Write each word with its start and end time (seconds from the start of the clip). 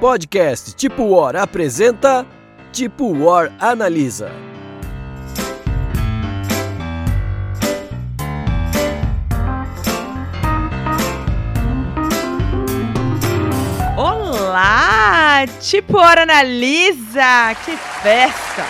Podcast 0.00 0.74
Tipo 0.76 1.04
War 1.04 1.36
apresenta 1.36 2.26
Tipo 2.72 3.12
War 3.12 3.52
Analisa. 3.60 4.30
Olá! 13.96 15.44
Tipo 15.60 15.98
War 15.98 16.18
Analisa! 16.18 17.54
Que 17.64 17.76
festa! 18.02 18.64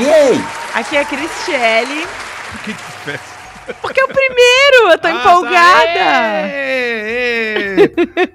Yay! 0.00 0.40
Aqui 0.74 0.96
é 0.96 1.00
a 1.00 1.04
Cristiele. 1.04 2.06
Por 2.52 2.60
que, 2.62 2.74
que 2.74 2.82
festa? 3.04 3.74
Porque 3.82 4.00
é 4.00 4.04
o 4.04 4.08
primeiro! 4.08 4.92
Eu 4.92 4.98
tô 4.98 5.08
Ah, 5.08 5.12
empolgada! 5.12 5.94
tá. 5.94 6.48
Ê, 6.48 7.76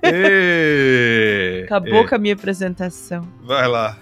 ê, 0.03 0.09
ê. 0.11 1.29
Acabou 1.61 2.01
Ê, 2.01 2.07
com 2.07 2.15
a 2.15 2.17
minha 2.17 2.33
apresentação. 2.33 3.27
Vai 3.43 3.67
lá. 3.67 3.97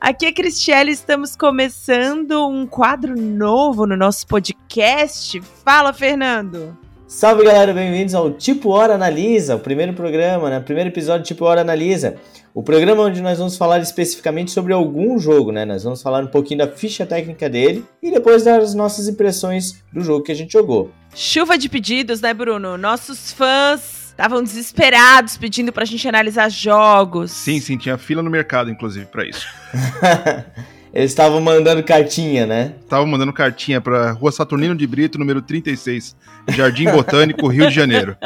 Aqui 0.00 0.26
é 0.26 0.28
a 0.28 0.32
Cristiele, 0.32 0.90
estamos 0.90 1.36
começando 1.36 2.48
um 2.48 2.66
quadro 2.66 3.20
novo 3.20 3.86
no 3.86 3.96
nosso 3.96 4.26
podcast. 4.26 5.40
Fala, 5.64 5.92
Fernando! 5.92 6.76
Salve 7.06 7.44
galera, 7.44 7.74
bem-vindos 7.74 8.14
ao 8.14 8.30
Tipo 8.30 8.70
Hora 8.70 8.94
Analisa, 8.94 9.56
o 9.56 9.60
primeiro 9.60 9.92
programa, 9.92 10.48
né? 10.48 10.60
Primeiro 10.60 10.88
episódio 10.88 11.24
do 11.24 11.26
Tipo 11.26 11.44
Hora 11.44 11.60
Analisa. 11.60 12.16
O 12.54 12.62
programa 12.62 13.02
onde 13.02 13.20
nós 13.20 13.38
vamos 13.38 13.56
falar 13.56 13.80
especificamente 13.80 14.50
sobre 14.50 14.72
algum 14.72 15.18
jogo, 15.18 15.52
né? 15.52 15.64
Nós 15.64 15.84
vamos 15.84 16.00
falar 16.00 16.24
um 16.24 16.28
pouquinho 16.28 16.58
da 16.58 16.68
ficha 16.68 17.04
técnica 17.04 17.48
dele 17.48 17.84
e 18.02 18.10
depois 18.10 18.44
dar 18.44 18.60
as 18.60 18.74
nossas 18.74 19.08
impressões 19.08 19.82
do 19.92 20.00
jogo 20.00 20.24
que 20.24 20.32
a 20.32 20.34
gente 20.34 20.52
jogou. 20.52 20.90
Chuva 21.14 21.58
de 21.58 21.68
pedidos, 21.68 22.20
né, 22.20 22.32
Bruno? 22.32 22.78
Nossos 22.78 23.30
fãs 23.30 24.01
estavam 24.22 24.40
desesperados 24.40 25.36
pedindo 25.36 25.72
pra 25.72 25.84
gente 25.84 26.06
analisar 26.06 26.48
jogos. 26.48 27.32
Sim, 27.32 27.60
sim, 27.60 27.76
tinha 27.76 27.98
fila 27.98 28.22
no 28.22 28.30
mercado, 28.30 28.70
inclusive, 28.70 29.06
pra 29.06 29.24
isso. 29.24 29.44
Eles 30.94 31.10
estavam 31.10 31.40
mandando 31.40 31.82
cartinha, 31.82 32.46
né? 32.46 32.74
Tava 32.88 33.04
mandando 33.04 33.32
cartinha 33.32 33.80
pra 33.80 34.12
Rua 34.12 34.30
Saturnino 34.30 34.76
de 34.76 34.86
Brito, 34.86 35.18
número 35.18 35.40
36, 35.42 36.14
Jardim 36.50 36.84
Botânico, 36.84 37.48
Rio 37.48 37.66
de 37.68 37.74
Janeiro. 37.74 38.16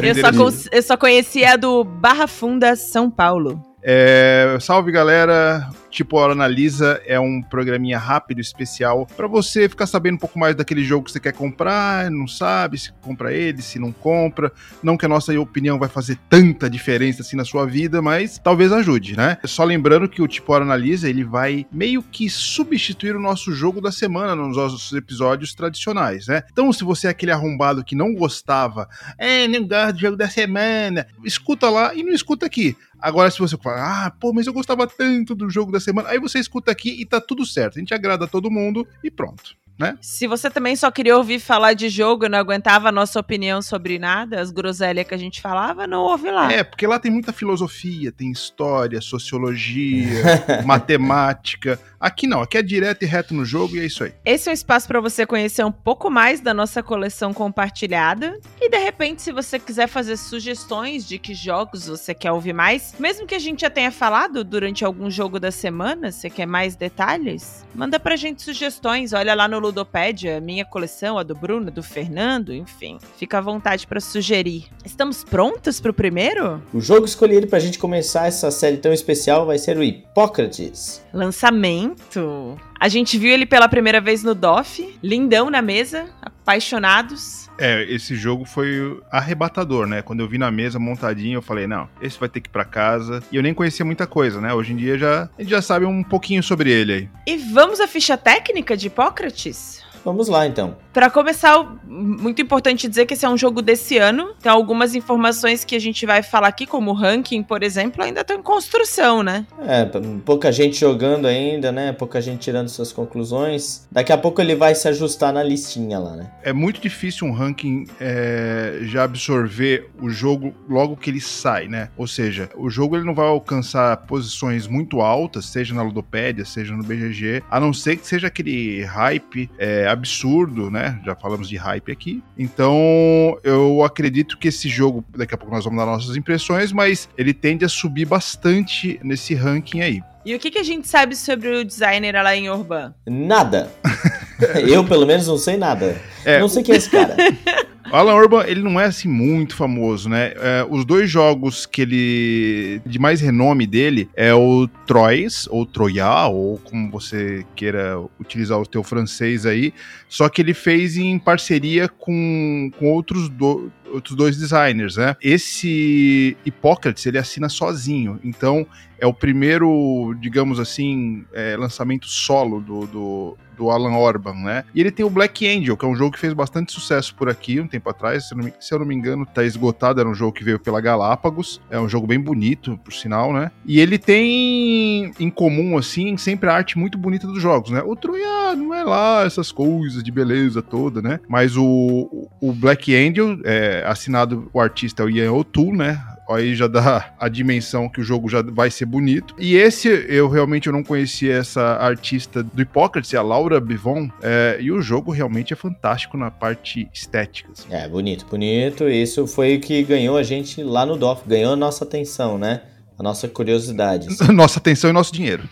Eu 0.00 0.14
só, 0.14 0.68
eu 0.70 0.82
só 0.82 0.96
conhecia 0.96 1.54
a 1.54 1.56
do 1.56 1.82
Barra 1.82 2.28
Funda, 2.28 2.76
São 2.76 3.10
Paulo. 3.10 3.60
É, 3.82 4.56
salve 4.60 4.92
galera, 4.92 5.68
Tipo 5.90 6.18
Hora 6.18 6.32
Analisa 6.32 7.00
é 7.06 7.18
um 7.18 7.42
programinha 7.42 7.98
rápido, 7.98 8.40
especial, 8.40 9.06
pra 9.16 9.26
você 9.26 9.68
ficar 9.68 9.86
sabendo 9.86 10.14
um 10.14 10.18
pouco 10.18 10.38
mais 10.38 10.54
daquele 10.54 10.84
jogo 10.84 11.04
que 11.04 11.12
você 11.12 11.20
quer 11.20 11.32
comprar, 11.32 12.10
não 12.10 12.26
sabe 12.26 12.78
se 12.78 12.92
compra 13.00 13.32
ele, 13.32 13.62
se 13.62 13.78
não 13.78 13.92
compra. 13.92 14.52
Não 14.82 14.96
que 14.96 15.06
a 15.06 15.08
nossa 15.08 15.38
opinião 15.38 15.78
vai 15.78 15.88
fazer 15.88 16.18
tanta 16.28 16.68
diferença 16.68 17.22
assim 17.22 17.36
na 17.36 17.44
sua 17.44 17.66
vida, 17.66 18.00
mas 18.02 18.38
talvez 18.38 18.72
ajude, 18.72 19.16
né? 19.16 19.38
Só 19.44 19.64
lembrando 19.64 20.08
que 20.08 20.22
o 20.22 20.28
Tipo 20.28 20.52
Hora 20.52 20.64
Analisa 20.64 21.08
ele 21.08 21.24
vai 21.24 21.66
meio 21.72 22.02
que 22.02 22.28
substituir 22.28 23.16
o 23.16 23.20
nosso 23.20 23.52
jogo 23.52 23.80
da 23.80 23.92
semana 23.92 24.34
nos 24.34 24.56
nossos 24.56 24.92
episódios 24.92 25.54
tradicionais, 25.54 26.26
né? 26.26 26.42
Então, 26.50 26.72
se 26.72 26.84
você 26.84 27.06
é 27.06 27.10
aquele 27.10 27.32
arrombado 27.32 27.84
que 27.84 27.94
não 27.94 28.14
gostava, 28.14 28.88
é, 29.16 29.46
não 29.48 29.66
gosto 29.66 29.94
do 29.94 30.00
jogo 30.00 30.16
da 30.16 30.28
semana, 30.28 31.06
escuta 31.24 31.68
lá 31.70 31.94
e 31.94 32.02
não 32.02 32.12
escuta 32.12 32.46
aqui. 32.46 32.76
Agora, 33.00 33.30
se 33.30 33.38
você 33.38 33.56
falar, 33.56 34.06
ah, 34.06 34.10
pô, 34.10 34.32
mas 34.32 34.46
eu 34.46 34.52
gostava 34.52 34.86
tanto 34.86 35.34
do 35.34 35.48
jogo 35.48 35.70
da 35.70 35.80
semana, 35.80 36.08
aí 36.08 36.18
você 36.18 36.38
escuta 36.38 36.70
aqui 36.70 37.00
e 37.00 37.06
tá 37.06 37.20
tudo 37.20 37.46
certo. 37.46 37.76
A 37.76 37.80
gente 37.80 37.94
agrada 37.94 38.26
todo 38.26 38.50
mundo 38.50 38.86
e 39.02 39.10
pronto. 39.10 39.56
Se 40.00 40.26
você 40.26 40.50
também 40.50 40.74
só 40.74 40.90
queria 40.90 41.16
ouvir 41.16 41.38
falar 41.38 41.72
de 41.72 41.88
jogo 41.88 42.26
e 42.26 42.28
não 42.28 42.38
aguentava 42.38 42.88
a 42.88 42.92
nossa 42.92 43.20
opinião 43.20 43.62
sobre 43.62 43.98
nada, 43.98 44.40
as 44.40 44.50
groselhas 44.50 45.06
que 45.06 45.14
a 45.14 45.18
gente 45.18 45.40
falava, 45.40 45.86
não 45.86 46.00
ouve 46.00 46.30
lá. 46.30 46.52
É, 46.52 46.64
porque 46.64 46.86
lá 46.86 46.98
tem 46.98 47.10
muita 47.10 47.32
filosofia, 47.32 48.10
tem 48.10 48.30
história, 48.30 49.00
sociologia, 49.00 50.22
matemática. 50.66 51.78
Aqui 52.00 52.26
não, 52.26 52.42
aqui 52.42 52.56
é 52.58 52.62
direto 52.62 53.02
e 53.02 53.06
reto 53.06 53.34
no 53.34 53.44
jogo 53.44 53.76
e 53.76 53.80
é 53.80 53.86
isso 53.86 54.04
aí. 54.04 54.12
Esse 54.24 54.48
é 54.48 54.52
um 54.52 54.54
espaço 54.54 54.86
para 54.86 55.00
você 55.00 55.26
conhecer 55.26 55.64
um 55.64 55.72
pouco 55.72 56.10
mais 56.10 56.40
da 56.40 56.54
nossa 56.54 56.82
coleção 56.82 57.32
compartilhada. 57.32 58.38
E 58.60 58.68
de 58.68 58.78
repente, 58.78 59.22
se 59.22 59.32
você 59.32 59.58
quiser 59.58 59.88
fazer 59.88 60.16
sugestões 60.16 61.06
de 61.06 61.18
que 61.18 61.34
jogos 61.34 61.88
você 61.88 62.14
quer 62.14 62.32
ouvir 62.32 62.52
mais, 62.52 62.94
mesmo 62.98 63.26
que 63.26 63.34
a 63.34 63.38
gente 63.38 63.62
já 63.62 63.70
tenha 63.70 63.90
falado 63.90 64.44
durante 64.44 64.84
algum 64.84 65.10
jogo 65.10 65.40
da 65.40 65.50
semana, 65.50 66.12
você 66.12 66.30
quer 66.30 66.46
mais 66.46 66.76
detalhes, 66.76 67.64
manda 67.74 67.98
pra 67.98 68.16
gente 68.16 68.42
sugestões. 68.42 69.12
Olha 69.12 69.34
lá 69.34 69.48
no 69.48 69.58
Ludopédia, 69.68 70.40
minha 70.40 70.64
coleção, 70.64 71.18
a 71.18 71.22
do 71.22 71.34
Bruno, 71.34 71.70
do 71.70 71.82
Fernando, 71.82 72.54
enfim. 72.54 72.98
Fica 73.16 73.38
à 73.38 73.40
vontade 73.40 73.86
para 73.86 74.00
sugerir. 74.00 74.66
Estamos 74.84 75.22
prontos 75.22 75.80
pro 75.80 75.92
primeiro? 75.92 76.62
O 76.72 76.80
jogo 76.80 77.04
escolhido 77.04 77.46
pra 77.46 77.58
gente 77.58 77.78
começar 77.78 78.26
essa 78.26 78.50
série 78.50 78.78
tão 78.78 78.92
especial 78.92 79.44
vai 79.46 79.58
ser 79.58 79.76
o 79.76 79.82
Hipócrates. 79.82 81.02
Lançamento. 81.12 82.58
A 82.80 82.88
gente 82.88 83.18
viu 83.18 83.32
ele 83.32 83.44
pela 83.44 83.68
primeira 83.68 84.00
vez 84.00 84.22
no 84.22 84.34
DOF, 84.34 84.96
lindão 85.02 85.50
na 85.50 85.60
mesa, 85.60 86.06
apaixonados. 86.48 87.50
É, 87.58 87.84
esse 87.92 88.16
jogo 88.16 88.46
foi 88.46 88.98
arrebatador, 89.10 89.86
né? 89.86 90.00
Quando 90.00 90.20
eu 90.20 90.28
vi 90.28 90.38
na 90.38 90.50
mesa 90.50 90.78
montadinho, 90.78 91.38
eu 91.38 91.42
falei, 91.42 91.66
não, 91.66 91.88
esse 92.00 92.18
vai 92.18 92.28
ter 92.28 92.40
que 92.40 92.48
ir 92.48 92.52
pra 92.52 92.64
casa. 92.64 93.22
E 93.30 93.36
eu 93.36 93.42
nem 93.42 93.52
conhecia 93.52 93.84
muita 93.84 94.06
coisa, 94.06 94.40
né? 94.40 94.54
Hoje 94.54 94.72
em 94.72 94.76
dia 94.76 94.96
já, 94.96 95.28
a 95.36 95.42
gente 95.42 95.50
já 95.50 95.60
sabe 95.60 95.84
um 95.84 96.02
pouquinho 96.02 96.42
sobre 96.42 96.70
ele 96.70 96.92
aí. 96.92 97.08
E 97.26 97.36
vamos 97.36 97.80
à 97.80 97.86
ficha 97.86 98.16
técnica 98.16 98.76
de 98.76 98.86
Hipócrates? 98.86 99.84
Vamos 100.04 100.28
lá 100.28 100.46
então. 100.46 100.76
Pra 100.92 101.10
começar, 101.10 101.64
muito 101.86 102.42
importante 102.42 102.88
dizer 102.88 103.06
que 103.06 103.14
esse 103.14 103.24
é 103.24 103.28
um 103.28 103.36
jogo 103.36 103.62
desse 103.62 103.98
ano. 103.98 104.34
Tem 104.40 104.50
algumas 104.50 104.94
informações 104.94 105.64
que 105.64 105.76
a 105.76 105.78
gente 105.78 106.04
vai 106.06 106.22
falar 106.22 106.48
aqui, 106.48 106.66
como 106.66 106.90
o 106.90 106.94
ranking, 106.94 107.42
por 107.42 107.62
exemplo, 107.62 108.02
ainda 108.02 108.22
estão 108.22 108.36
em 108.36 108.42
construção, 108.42 109.22
né? 109.22 109.46
É, 109.60 109.88
pouca 110.24 110.50
gente 110.50 110.78
jogando 110.78 111.26
ainda, 111.26 111.70
né? 111.72 111.92
Pouca 111.92 112.20
gente 112.20 112.40
tirando 112.40 112.68
suas 112.68 112.92
conclusões. 112.92 113.86
Daqui 113.90 114.12
a 114.12 114.18
pouco 114.18 114.40
ele 114.40 114.54
vai 114.54 114.74
se 114.74 114.88
ajustar 114.88 115.32
na 115.32 115.42
listinha 115.42 115.98
lá, 115.98 116.16
né? 116.16 116.30
É 116.42 116.52
muito 116.52 116.80
difícil 116.80 117.26
um 117.26 117.32
ranking 117.32 117.86
é, 118.00 118.80
já 118.82 119.04
absorver 119.04 119.90
o 120.00 120.10
jogo 120.10 120.54
logo 120.68 120.96
que 120.96 121.10
ele 121.10 121.20
sai, 121.20 121.68
né? 121.68 121.90
Ou 121.96 122.06
seja, 122.06 122.48
o 122.56 122.70
jogo 122.70 122.96
ele 122.96 123.04
não 123.04 123.14
vai 123.14 123.26
alcançar 123.26 123.96
posições 123.98 124.66
muito 124.66 125.00
altas, 125.00 125.46
seja 125.46 125.74
na 125.74 125.82
Ludopédia, 125.82 126.44
seja 126.44 126.74
no 126.74 126.82
BGG, 126.82 127.42
a 127.50 127.60
não 127.60 127.72
ser 127.72 127.96
que 127.96 128.06
seja 128.06 128.26
aquele 128.26 128.84
hype 128.84 129.50
é, 129.58 129.87
absurdo, 129.88 130.70
né? 130.70 131.00
Já 131.04 131.14
falamos 131.14 131.48
de 131.48 131.56
hype 131.56 131.90
aqui. 131.90 132.22
Então, 132.38 133.38
eu 133.42 133.82
acredito 133.84 134.38
que 134.38 134.48
esse 134.48 134.68
jogo, 134.68 135.04
daqui 135.16 135.34
a 135.34 135.38
pouco 135.38 135.54
nós 135.54 135.64
vamos 135.64 135.78
dar 135.78 135.86
nossas 135.86 136.16
impressões, 136.16 136.72
mas 136.72 137.08
ele 137.16 137.34
tende 137.34 137.64
a 137.64 137.68
subir 137.68 138.04
bastante 138.04 138.98
nesse 139.02 139.34
ranking 139.34 139.80
aí. 139.80 140.02
E 140.24 140.34
o 140.34 140.38
que, 140.38 140.50
que 140.50 140.58
a 140.58 140.62
gente 140.62 140.86
sabe 140.86 141.16
sobre 141.16 141.48
o 141.48 141.64
designer 141.64 142.14
Alain 142.16 142.48
Urban? 142.48 142.92
Nada. 143.06 143.70
Eu, 144.68 144.84
pelo 144.84 145.06
menos, 145.06 145.26
não 145.26 145.38
sei 145.38 145.56
nada. 145.56 145.96
É, 146.24 146.38
não 146.38 146.48
sei 146.48 146.62
quem 146.62 146.74
é 146.74 146.78
esse 146.78 146.90
cara. 146.90 147.16
Alan 147.90 148.14
Urban, 148.14 148.44
ele 148.46 148.62
não 148.62 148.78
é 148.78 148.84
assim 148.84 149.08
muito 149.08 149.56
famoso, 149.56 150.08
né? 150.08 150.32
É, 150.36 150.66
os 150.68 150.84
dois 150.84 151.10
jogos 151.10 151.64
que 151.66 151.82
ele. 151.82 152.80
de 152.84 152.98
mais 152.98 153.20
renome 153.20 153.66
dele 153.66 154.08
é 154.14 154.34
o 154.34 154.68
Troyes, 154.86 155.46
ou 155.50 155.64
Troia, 155.64 156.26
ou 156.26 156.58
como 156.58 156.90
você 156.90 157.44
queira 157.56 157.98
utilizar 158.20 158.60
o 158.60 158.66
teu 158.66 158.82
francês 158.82 159.46
aí. 159.46 159.72
Só 160.08 160.28
que 160.28 160.42
ele 160.42 160.54
fez 160.54 160.96
em 160.96 161.18
parceria 161.18 161.88
com, 161.88 162.70
com 162.78 162.92
outros, 162.92 163.28
do- 163.28 163.70
outros 163.92 164.16
dois 164.16 164.36
designers, 164.36 164.96
né? 164.96 165.16
Esse 165.20 166.36
Hipócrates, 166.44 167.06
ele 167.06 167.18
assina 167.18 167.48
sozinho. 167.48 168.18
Então, 168.22 168.66
é 168.98 169.06
o 169.06 169.14
primeiro, 169.14 170.14
digamos 170.20 170.58
assim, 170.58 171.24
é, 171.32 171.56
lançamento 171.56 172.06
solo 172.06 172.60
do, 172.60 172.86
do, 172.86 173.38
do 173.56 173.70
Alan 173.70 173.96
Orban, 173.96 174.34
né? 174.34 174.64
E 174.74 174.80
ele 174.80 174.90
tem 174.90 175.06
o 175.06 175.10
Black 175.10 175.46
Angel, 175.46 175.76
que 175.76 175.84
é 175.84 175.88
um 175.88 175.94
jogo 175.94 176.12
que 176.12 176.18
fez 176.18 176.32
bastante 176.32 176.72
sucesso 176.72 177.14
por 177.14 177.28
aqui 177.28 177.60
um 177.60 177.68
tempo 177.68 177.88
atrás. 177.88 178.28
Se 178.28 178.34
eu 178.34 178.38
não 178.38 178.44
me, 178.44 178.52
se 178.58 178.74
eu 178.74 178.78
não 178.78 178.86
me 178.86 178.94
engano, 178.94 179.24
tá 179.24 179.44
esgotado. 179.44 180.00
Era 180.00 180.08
um 180.08 180.14
jogo 180.14 180.32
que 180.32 180.42
veio 180.42 180.58
pela 180.58 180.80
Galápagos. 180.80 181.60
É 181.70 181.78
um 181.78 181.88
jogo 181.88 182.06
bem 182.06 182.18
bonito, 182.18 182.78
por 182.84 182.92
sinal, 182.92 183.32
né? 183.32 183.50
E 183.64 183.78
ele 183.78 183.98
tem 183.98 185.12
em 185.18 185.30
comum, 185.30 185.78
assim, 185.78 186.16
sempre 186.16 186.50
a 186.50 186.54
arte 186.54 186.76
muito 186.76 186.98
bonita 186.98 187.26
dos 187.26 187.40
jogos, 187.40 187.70
né? 187.70 187.82
O 187.84 187.94
Troia 187.94 188.56
não 188.56 188.74
é 188.74 188.82
lá 188.82 189.22
essas 189.24 189.52
coisas 189.52 190.02
de 190.02 190.10
beleza 190.10 190.60
toda, 190.60 191.00
né? 191.00 191.20
Mas 191.28 191.56
o, 191.56 192.28
o 192.40 192.52
Black 192.52 192.94
Angel, 192.94 193.38
é, 193.44 193.77
assinado 193.84 194.48
o 194.52 194.60
artista 194.60 195.02
é 195.02 195.06
o 195.06 195.10
Ian 195.10 195.32
O'Toole, 195.32 195.76
né? 195.76 196.02
Aí 196.30 196.54
já 196.54 196.66
dá 196.66 197.14
a 197.18 197.26
dimensão 197.26 197.88
que 197.88 198.00
o 198.02 198.04
jogo 198.04 198.28
já 198.28 198.42
vai 198.42 198.70
ser 198.70 198.84
bonito. 198.84 199.34
E 199.38 199.56
esse, 199.56 199.88
eu 199.88 200.28
realmente 200.28 200.66
eu 200.66 200.72
não 200.74 200.82
conhecia 200.82 201.34
essa 201.34 201.62
artista 201.76 202.42
do 202.42 202.60
Hipócrates, 202.60 203.14
a 203.14 203.22
Laura 203.22 203.58
Bivon. 203.58 204.10
é, 204.22 204.58
e 204.60 204.70
o 204.70 204.82
jogo 204.82 205.10
realmente 205.10 205.54
é 205.54 205.56
fantástico 205.56 206.18
na 206.18 206.30
parte 206.30 206.86
estética. 206.92 207.50
assim. 207.50 207.66
É, 207.70 207.88
bonito, 207.88 208.26
bonito. 208.26 208.86
Isso 208.88 209.26
foi 209.26 209.56
o 209.56 209.60
que 209.60 209.82
ganhou 209.82 210.18
a 210.18 210.22
gente 210.22 210.62
lá 210.62 210.84
no 210.84 210.98
DOF. 210.98 211.22
Ganhou 211.26 211.54
a 211.54 211.56
nossa 211.56 211.84
atenção, 211.84 212.36
né? 212.36 212.60
A 212.98 213.02
nossa 213.02 213.26
curiosidade. 213.28 214.08
Nossa 214.34 214.58
atenção 214.58 214.90
e 214.90 214.92
nosso 214.92 215.12
dinheiro. 215.12 215.48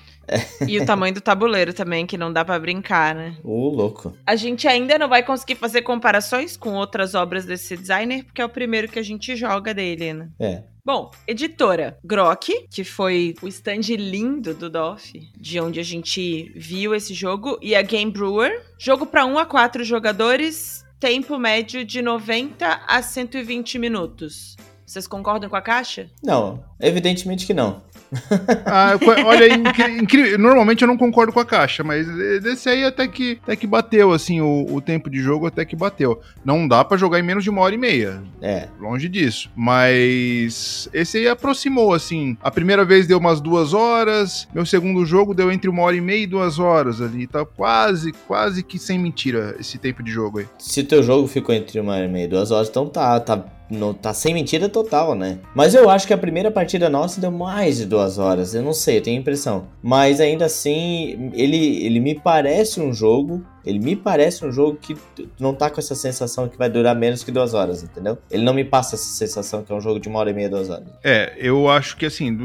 E 0.66 0.78
o 0.78 0.86
tamanho 0.86 1.14
do 1.14 1.20
tabuleiro 1.20 1.72
também, 1.72 2.06
que 2.06 2.18
não 2.18 2.32
dá 2.32 2.44
pra 2.44 2.58
brincar, 2.58 3.14
né? 3.14 3.36
Ô, 3.44 3.68
louco. 3.68 4.16
A 4.26 4.36
gente 4.36 4.66
ainda 4.66 4.98
não 4.98 5.08
vai 5.08 5.22
conseguir 5.22 5.54
fazer 5.54 5.82
comparações 5.82 6.56
com 6.56 6.74
outras 6.74 7.14
obras 7.14 7.44
desse 7.44 7.76
designer, 7.76 8.24
porque 8.24 8.42
é 8.42 8.44
o 8.44 8.48
primeiro 8.48 8.88
que 8.88 8.98
a 8.98 9.02
gente 9.02 9.36
joga 9.36 9.72
dele, 9.72 10.12
né? 10.12 10.28
É. 10.38 10.62
Bom, 10.84 11.10
editora 11.26 11.98
Grok, 12.04 12.68
que 12.70 12.84
foi 12.84 13.34
o 13.42 13.48
stand 13.48 13.96
lindo 13.98 14.54
do 14.54 14.70
DOF, 14.70 15.20
de 15.36 15.58
onde 15.58 15.80
a 15.80 15.82
gente 15.82 16.52
viu 16.54 16.94
esse 16.94 17.12
jogo, 17.12 17.58
e 17.60 17.74
a 17.74 17.82
Game 17.82 18.12
Brewer. 18.12 18.62
Jogo 18.78 19.04
para 19.04 19.26
1 19.26 19.36
a 19.36 19.44
4 19.44 19.82
jogadores, 19.82 20.84
tempo 21.00 21.38
médio 21.38 21.84
de 21.84 22.00
90 22.00 22.82
a 22.86 23.02
120 23.02 23.80
minutos. 23.80 24.56
Vocês 24.86 25.08
concordam 25.08 25.50
com 25.50 25.56
a 25.56 25.60
caixa? 25.60 26.08
Não, 26.22 26.62
evidentemente 26.78 27.44
que 27.44 27.52
não. 27.52 27.82
Ah, 28.64 28.92
olha, 29.24 29.46
incrível. 30.00 30.38
Normalmente 30.38 30.82
eu 30.82 30.88
não 30.88 30.96
concordo 30.96 31.32
com 31.32 31.40
a 31.40 31.44
caixa, 31.44 31.82
mas 31.82 32.06
desse 32.42 32.68
aí 32.68 32.84
até 32.84 33.06
que, 33.06 33.38
até 33.42 33.56
que 33.56 33.66
bateu, 33.66 34.12
assim, 34.12 34.40
o, 34.40 34.66
o 34.70 34.80
tempo 34.80 35.08
de 35.08 35.20
jogo 35.20 35.46
até 35.46 35.64
que 35.64 35.76
bateu. 35.76 36.20
Não 36.44 36.66
dá 36.66 36.84
para 36.84 36.96
jogar 36.96 37.18
em 37.18 37.22
menos 37.22 37.44
de 37.44 37.50
uma 37.50 37.62
hora 37.62 37.74
e 37.74 37.78
meia. 37.78 38.22
É. 38.40 38.68
Longe 38.80 39.08
disso. 39.08 39.50
Mas 39.54 40.88
esse 40.92 41.18
aí 41.18 41.28
aproximou, 41.28 41.94
assim. 41.94 42.36
A 42.42 42.50
primeira 42.50 42.84
vez 42.84 43.06
deu 43.06 43.18
umas 43.18 43.40
duas 43.40 43.72
horas, 43.72 44.48
meu 44.54 44.66
segundo 44.66 45.04
jogo 45.04 45.34
deu 45.34 45.50
entre 45.50 45.68
uma 45.68 45.82
hora 45.82 45.96
e 45.96 46.00
meia 46.00 46.22
e 46.22 46.26
duas 46.26 46.58
horas 46.58 47.00
ali. 47.00 47.26
Tá 47.26 47.44
quase, 47.44 48.12
quase 48.26 48.62
que 48.62 48.78
sem 48.78 48.98
mentira 48.98 49.56
esse 49.58 49.78
tempo 49.78 50.02
de 50.02 50.10
jogo 50.10 50.38
aí. 50.38 50.46
Se 50.58 50.80
o 50.80 50.84
teu 50.84 51.02
jogo 51.02 51.26
ficou 51.26 51.54
entre 51.54 51.80
uma 51.80 51.94
hora 51.94 52.04
e 52.04 52.08
meia 52.08 52.24
e 52.24 52.28
duas 52.28 52.50
horas, 52.50 52.68
então 52.68 52.88
tá, 52.88 53.18
tá 53.20 53.44
tá 54.00 54.14
sem 54.14 54.34
mentira 54.34 54.68
total, 54.68 55.14
né? 55.14 55.38
Mas 55.54 55.74
eu 55.74 55.90
acho 55.90 56.06
que 56.06 56.14
a 56.14 56.18
primeira 56.18 56.50
partida 56.50 56.88
nossa 56.88 57.20
deu 57.20 57.30
mais 57.30 57.76
de 57.76 57.86
duas 57.86 58.18
horas. 58.18 58.54
Eu 58.54 58.62
não 58.62 58.72
sei, 58.72 58.98
eu 58.98 59.02
tenho 59.02 59.20
impressão. 59.20 59.66
Mas 59.82 60.20
ainda 60.20 60.46
assim, 60.46 61.30
ele, 61.34 61.84
ele 61.84 62.00
me 62.00 62.14
parece 62.14 62.80
um 62.80 62.92
jogo 62.92 63.44
ele 63.66 63.80
me 63.80 63.96
parece 63.96 64.46
um 64.46 64.52
jogo 64.52 64.78
que 64.80 64.96
não 65.40 65.52
tá 65.52 65.68
com 65.68 65.80
essa 65.80 65.96
sensação 65.96 66.48
que 66.48 66.56
vai 66.56 66.70
durar 66.70 66.94
menos 66.94 67.24
que 67.24 67.32
duas 67.32 67.52
horas, 67.52 67.82
entendeu? 67.82 68.16
Ele 68.30 68.44
não 68.44 68.54
me 68.54 68.64
passa 68.64 68.94
essa 68.94 69.08
sensação 69.08 69.64
que 69.64 69.72
é 69.72 69.74
um 69.74 69.80
jogo 69.80 69.98
de 69.98 70.08
uma 70.08 70.20
hora 70.20 70.30
e 70.30 70.32
meia, 70.32 70.48
duas 70.48 70.70
horas. 70.70 70.86
É, 71.02 71.34
eu 71.36 71.68
acho 71.68 71.96
que 71.96 72.06
assim, 72.06 72.38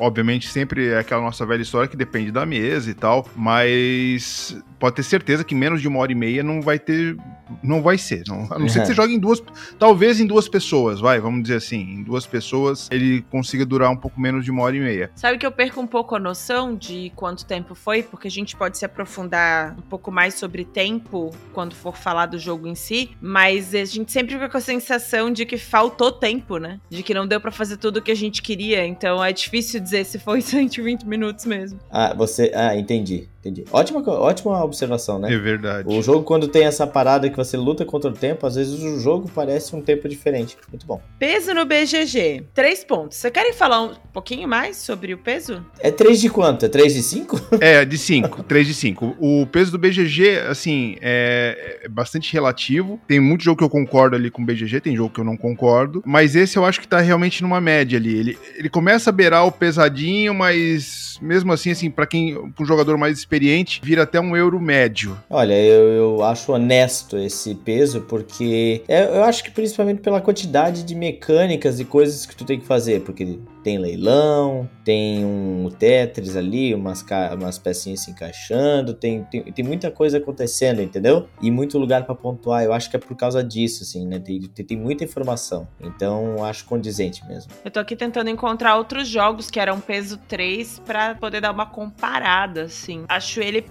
obviamente 0.00 0.48
sempre 0.48 0.88
é 0.88 0.98
aquela 0.98 1.22
nossa 1.22 1.46
velha 1.46 1.62
história 1.62 1.88
que 1.88 1.96
depende 1.96 2.32
da 2.32 2.44
mesa 2.44 2.90
e 2.90 2.94
tal, 2.94 3.24
mas 3.36 4.56
pode 4.80 4.96
ter 4.96 5.04
certeza 5.04 5.44
que 5.44 5.54
menos 5.54 5.80
de 5.80 5.86
uma 5.86 6.00
hora 6.00 6.10
e 6.10 6.16
meia 6.16 6.42
não 6.42 6.60
vai 6.60 6.78
ter. 6.78 7.16
Não 7.62 7.82
vai 7.82 7.98
ser. 7.98 8.22
Não, 8.26 8.46
a 8.50 8.58
não 8.58 8.68
ser 8.68 8.80
que 8.80 8.86
você 8.86 8.94
jogue 8.94 9.14
em 9.14 9.18
duas. 9.18 9.42
Talvez 9.78 10.20
em 10.20 10.26
duas 10.26 10.48
pessoas, 10.48 11.00
vai, 11.00 11.20
vamos 11.20 11.42
dizer 11.42 11.56
assim. 11.56 11.80
Em 11.80 12.02
duas 12.02 12.26
pessoas 12.26 12.88
ele 12.90 13.22
consiga 13.30 13.64
durar 13.64 13.90
um 13.90 13.96
pouco 13.96 14.20
menos 14.20 14.44
de 14.44 14.50
uma 14.50 14.62
hora 14.62 14.76
e 14.76 14.80
meia. 14.80 15.10
Sabe 15.14 15.38
que 15.38 15.46
eu 15.46 15.52
perco 15.52 15.80
um 15.80 15.86
pouco 15.86 16.14
a 16.14 16.18
noção 16.18 16.74
de 16.74 17.12
quanto 17.14 17.44
tempo 17.44 17.74
foi, 17.74 18.02
porque 18.02 18.28
a 18.28 18.30
gente 18.30 18.56
pode 18.56 18.78
se 18.78 18.84
aprofundar 18.84 19.74
um 19.78 19.82
pouco 19.82 20.10
mais 20.10 20.34
sobre 20.34 20.64
tempo 20.64 21.30
quando 21.52 21.74
for 21.74 21.96
falar 21.96 22.26
do 22.26 22.38
jogo 22.38 22.66
em 22.66 22.74
si, 22.74 23.10
mas 23.20 23.74
a 23.74 23.84
gente 23.84 24.10
sempre 24.10 24.34
fica 24.34 24.48
com 24.48 24.56
a 24.56 24.60
sensação 24.60 25.30
de 25.30 25.44
que 25.44 25.58
faltou 25.58 26.10
tempo, 26.12 26.58
né? 26.58 26.80
De 26.88 27.02
que 27.02 27.14
não 27.14 27.26
deu 27.26 27.40
para 27.40 27.50
fazer 27.50 27.76
tudo 27.76 27.98
o 27.98 28.02
que 28.02 28.10
a 28.10 28.16
gente 28.16 28.42
queria, 28.42 28.86
então 28.86 29.22
é 29.24 29.32
difícil 29.32 29.80
dizer 29.80 30.04
se 30.04 30.18
foi 30.18 30.40
120 30.42 31.06
minutos 31.06 31.44
mesmo. 31.44 31.78
Ah, 31.90 32.14
você. 32.14 32.50
Ah, 32.54 32.76
entendi. 32.76 33.28
Entendi. 33.44 33.64
Ótima, 33.70 34.00
ótima 34.08 34.64
observação, 34.64 35.18
né? 35.18 35.30
É 35.30 35.36
verdade. 35.36 35.86
O 35.86 36.00
jogo, 36.00 36.24
quando 36.24 36.48
tem 36.48 36.64
essa 36.64 36.86
parada 36.86 37.28
que 37.28 37.36
você 37.36 37.43
luta 37.52 37.84
contra 37.84 38.10
o 38.10 38.12
tempo, 38.12 38.46
às 38.46 38.54
vezes 38.54 38.80
o 38.82 38.98
jogo 38.98 39.30
parece 39.34 39.74
um 39.74 39.80
tempo 39.80 40.08
diferente. 40.08 40.56
Muito 40.68 40.86
bom. 40.86 41.00
Peso 41.18 41.52
no 41.54 41.64
BGG. 41.64 42.44
Três 42.54 42.84
pontos. 42.84 43.18
Você 43.18 43.30
querem 43.30 43.52
falar 43.52 43.82
um 43.82 43.94
pouquinho 44.12 44.48
mais 44.48 44.76
sobre 44.76 45.14
o 45.14 45.18
peso? 45.18 45.64
É 45.80 45.90
três 45.90 46.20
de 46.20 46.28
quanto? 46.28 46.66
É 46.66 46.68
três 46.68 46.94
de 46.94 47.02
cinco? 47.02 47.40
É, 47.60 47.84
de 47.84 47.96
cinco. 47.96 48.42
três 48.42 48.66
de 48.66 48.74
cinco. 48.74 49.16
O 49.18 49.46
peso 49.46 49.70
do 49.70 49.78
BGG, 49.78 50.38
assim, 50.48 50.96
é, 51.00 51.80
é 51.84 51.88
bastante 51.88 52.32
relativo. 52.32 53.00
Tem 53.06 53.20
muito 53.20 53.44
jogo 53.44 53.58
que 53.58 53.64
eu 53.64 53.70
concordo 53.70 54.16
ali 54.16 54.30
com 54.30 54.42
o 54.42 54.44
BGG, 54.44 54.80
tem 54.80 54.96
jogo 54.96 55.14
que 55.14 55.20
eu 55.20 55.24
não 55.24 55.36
concordo. 55.36 56.02
Mas 56.04 56.34
esse 56.34 56.56
eu 56.56 56.64
acho 56.64 56.80
que 56.80 56.88
tá 56.88 57.00
realmente 57.00 57.42
numa 57.42 57.60
média 57.60 57.98
ali. 57.98 58.16
Ele, 58.16 58.38
ele 58.56 58.68
começa 58.68 59.10
a 59.10 59.12
beirar 59.12 59.46
o 59.46 59.52
pesadinho, 59.52 60.34
mas 60.34 61.18
mesmo 61.22 61.52
assim, 61.52 61.70
assim, 61.70 61.90
para 61.90 62.06
quem, 62.06 62.36
um 62.36 62.64
jogador 62.64 62.98
mais 62.98 63.18
experiente, 63.18 63.34
experiente, 63.34 63.80
vira 63.82 64.02
até 64.02 64.20
um 64.20 64.36
euro 64.36 64.60
médio. 64.60 65.18
Olha, 65.28 65.54
eu, 65.54 65.88
eu 65.88 66.22
acho 66.22 66.52
honesto 66.52 67.18
esse 67.24 67.54
peso, 67.54 68.02
porque 68.02 68.82
é, 68.88 69.04
eu 69.04 69.24
acho 69.24 69.42
que 69.42 69.50
principalmente 69.50 70.00
pela 70.00 70.20
quantidade 70.20 70.82
de 70.82 70.94
mecânicas 70.94 71.80
e 71.80 71.84
coisas 71.84 72.26
que 72.26 72.36
tu 72.36 72.44
tem 72.44 72.58
que 72.58 72.66
fazer, 72.66 73.02
porque 73.02 73.38
tem 73.64 73.78
leilão, 73.78 74.68
tem 74.84 75.24
um 75.24 75.70
Tetris 75.70 76.36
ali, 76.36 76.74
umas, 76.74 77.04
umas 77.32 77.58
pecinhas 77.58 78.00
se 78.00 78.10
encaixando, 78.10 78.92
tem, 78.92 79.24
tem, 79.24 79.42
tem 79.42 79.64
muita 79.64 79.90
coisa 79.90 80.18
acontecendo, 80.18 80.82
entendeu? 80.82 81.26
E 81.40 81.50
muito 81.50 81.78
lugar 81.78 82.04
para 82.04 82.14
pontuar. 82.14 82.62
Eu 82.62 82.74
acho 82.74 82.90
que 82.90 82.96
é 82.96 82.98
por 82.98 83.16
causa 83.16 83.42
disso, 83.42 83.82
assim, 83.82 84.06
né? 84.06 84.18
Tem, 84.18 84.38
tem, 84.40 84.64
tem, 84.64 84.76
muita 84.76 85.02
informação. 85.02 85.66
Então, 85.80 86.44
acho 86.44 86.66
condizente 86.66 87.26
mesmo. 87.26 87.50
Eu 87.64 87.70
tô 87.70 87.80
aqui 87.80 87.96
tentando 87.96 88.28
encontrar 88.28 88.76
outros 88.76 89.08
jogos 89.08 89.50
que 89.50 89.58
eram 89.58 89.80
peso 89.80 90.18
3 90.28 90.80
para 90.80 91.14
poder 91.14 91.40
dar 91.40 91.50
uma 91.50 91.64
comparada, 91.64 92.64
assim. 92.64 93.04
Acho 93.08 93.40
ele 93.40 93.64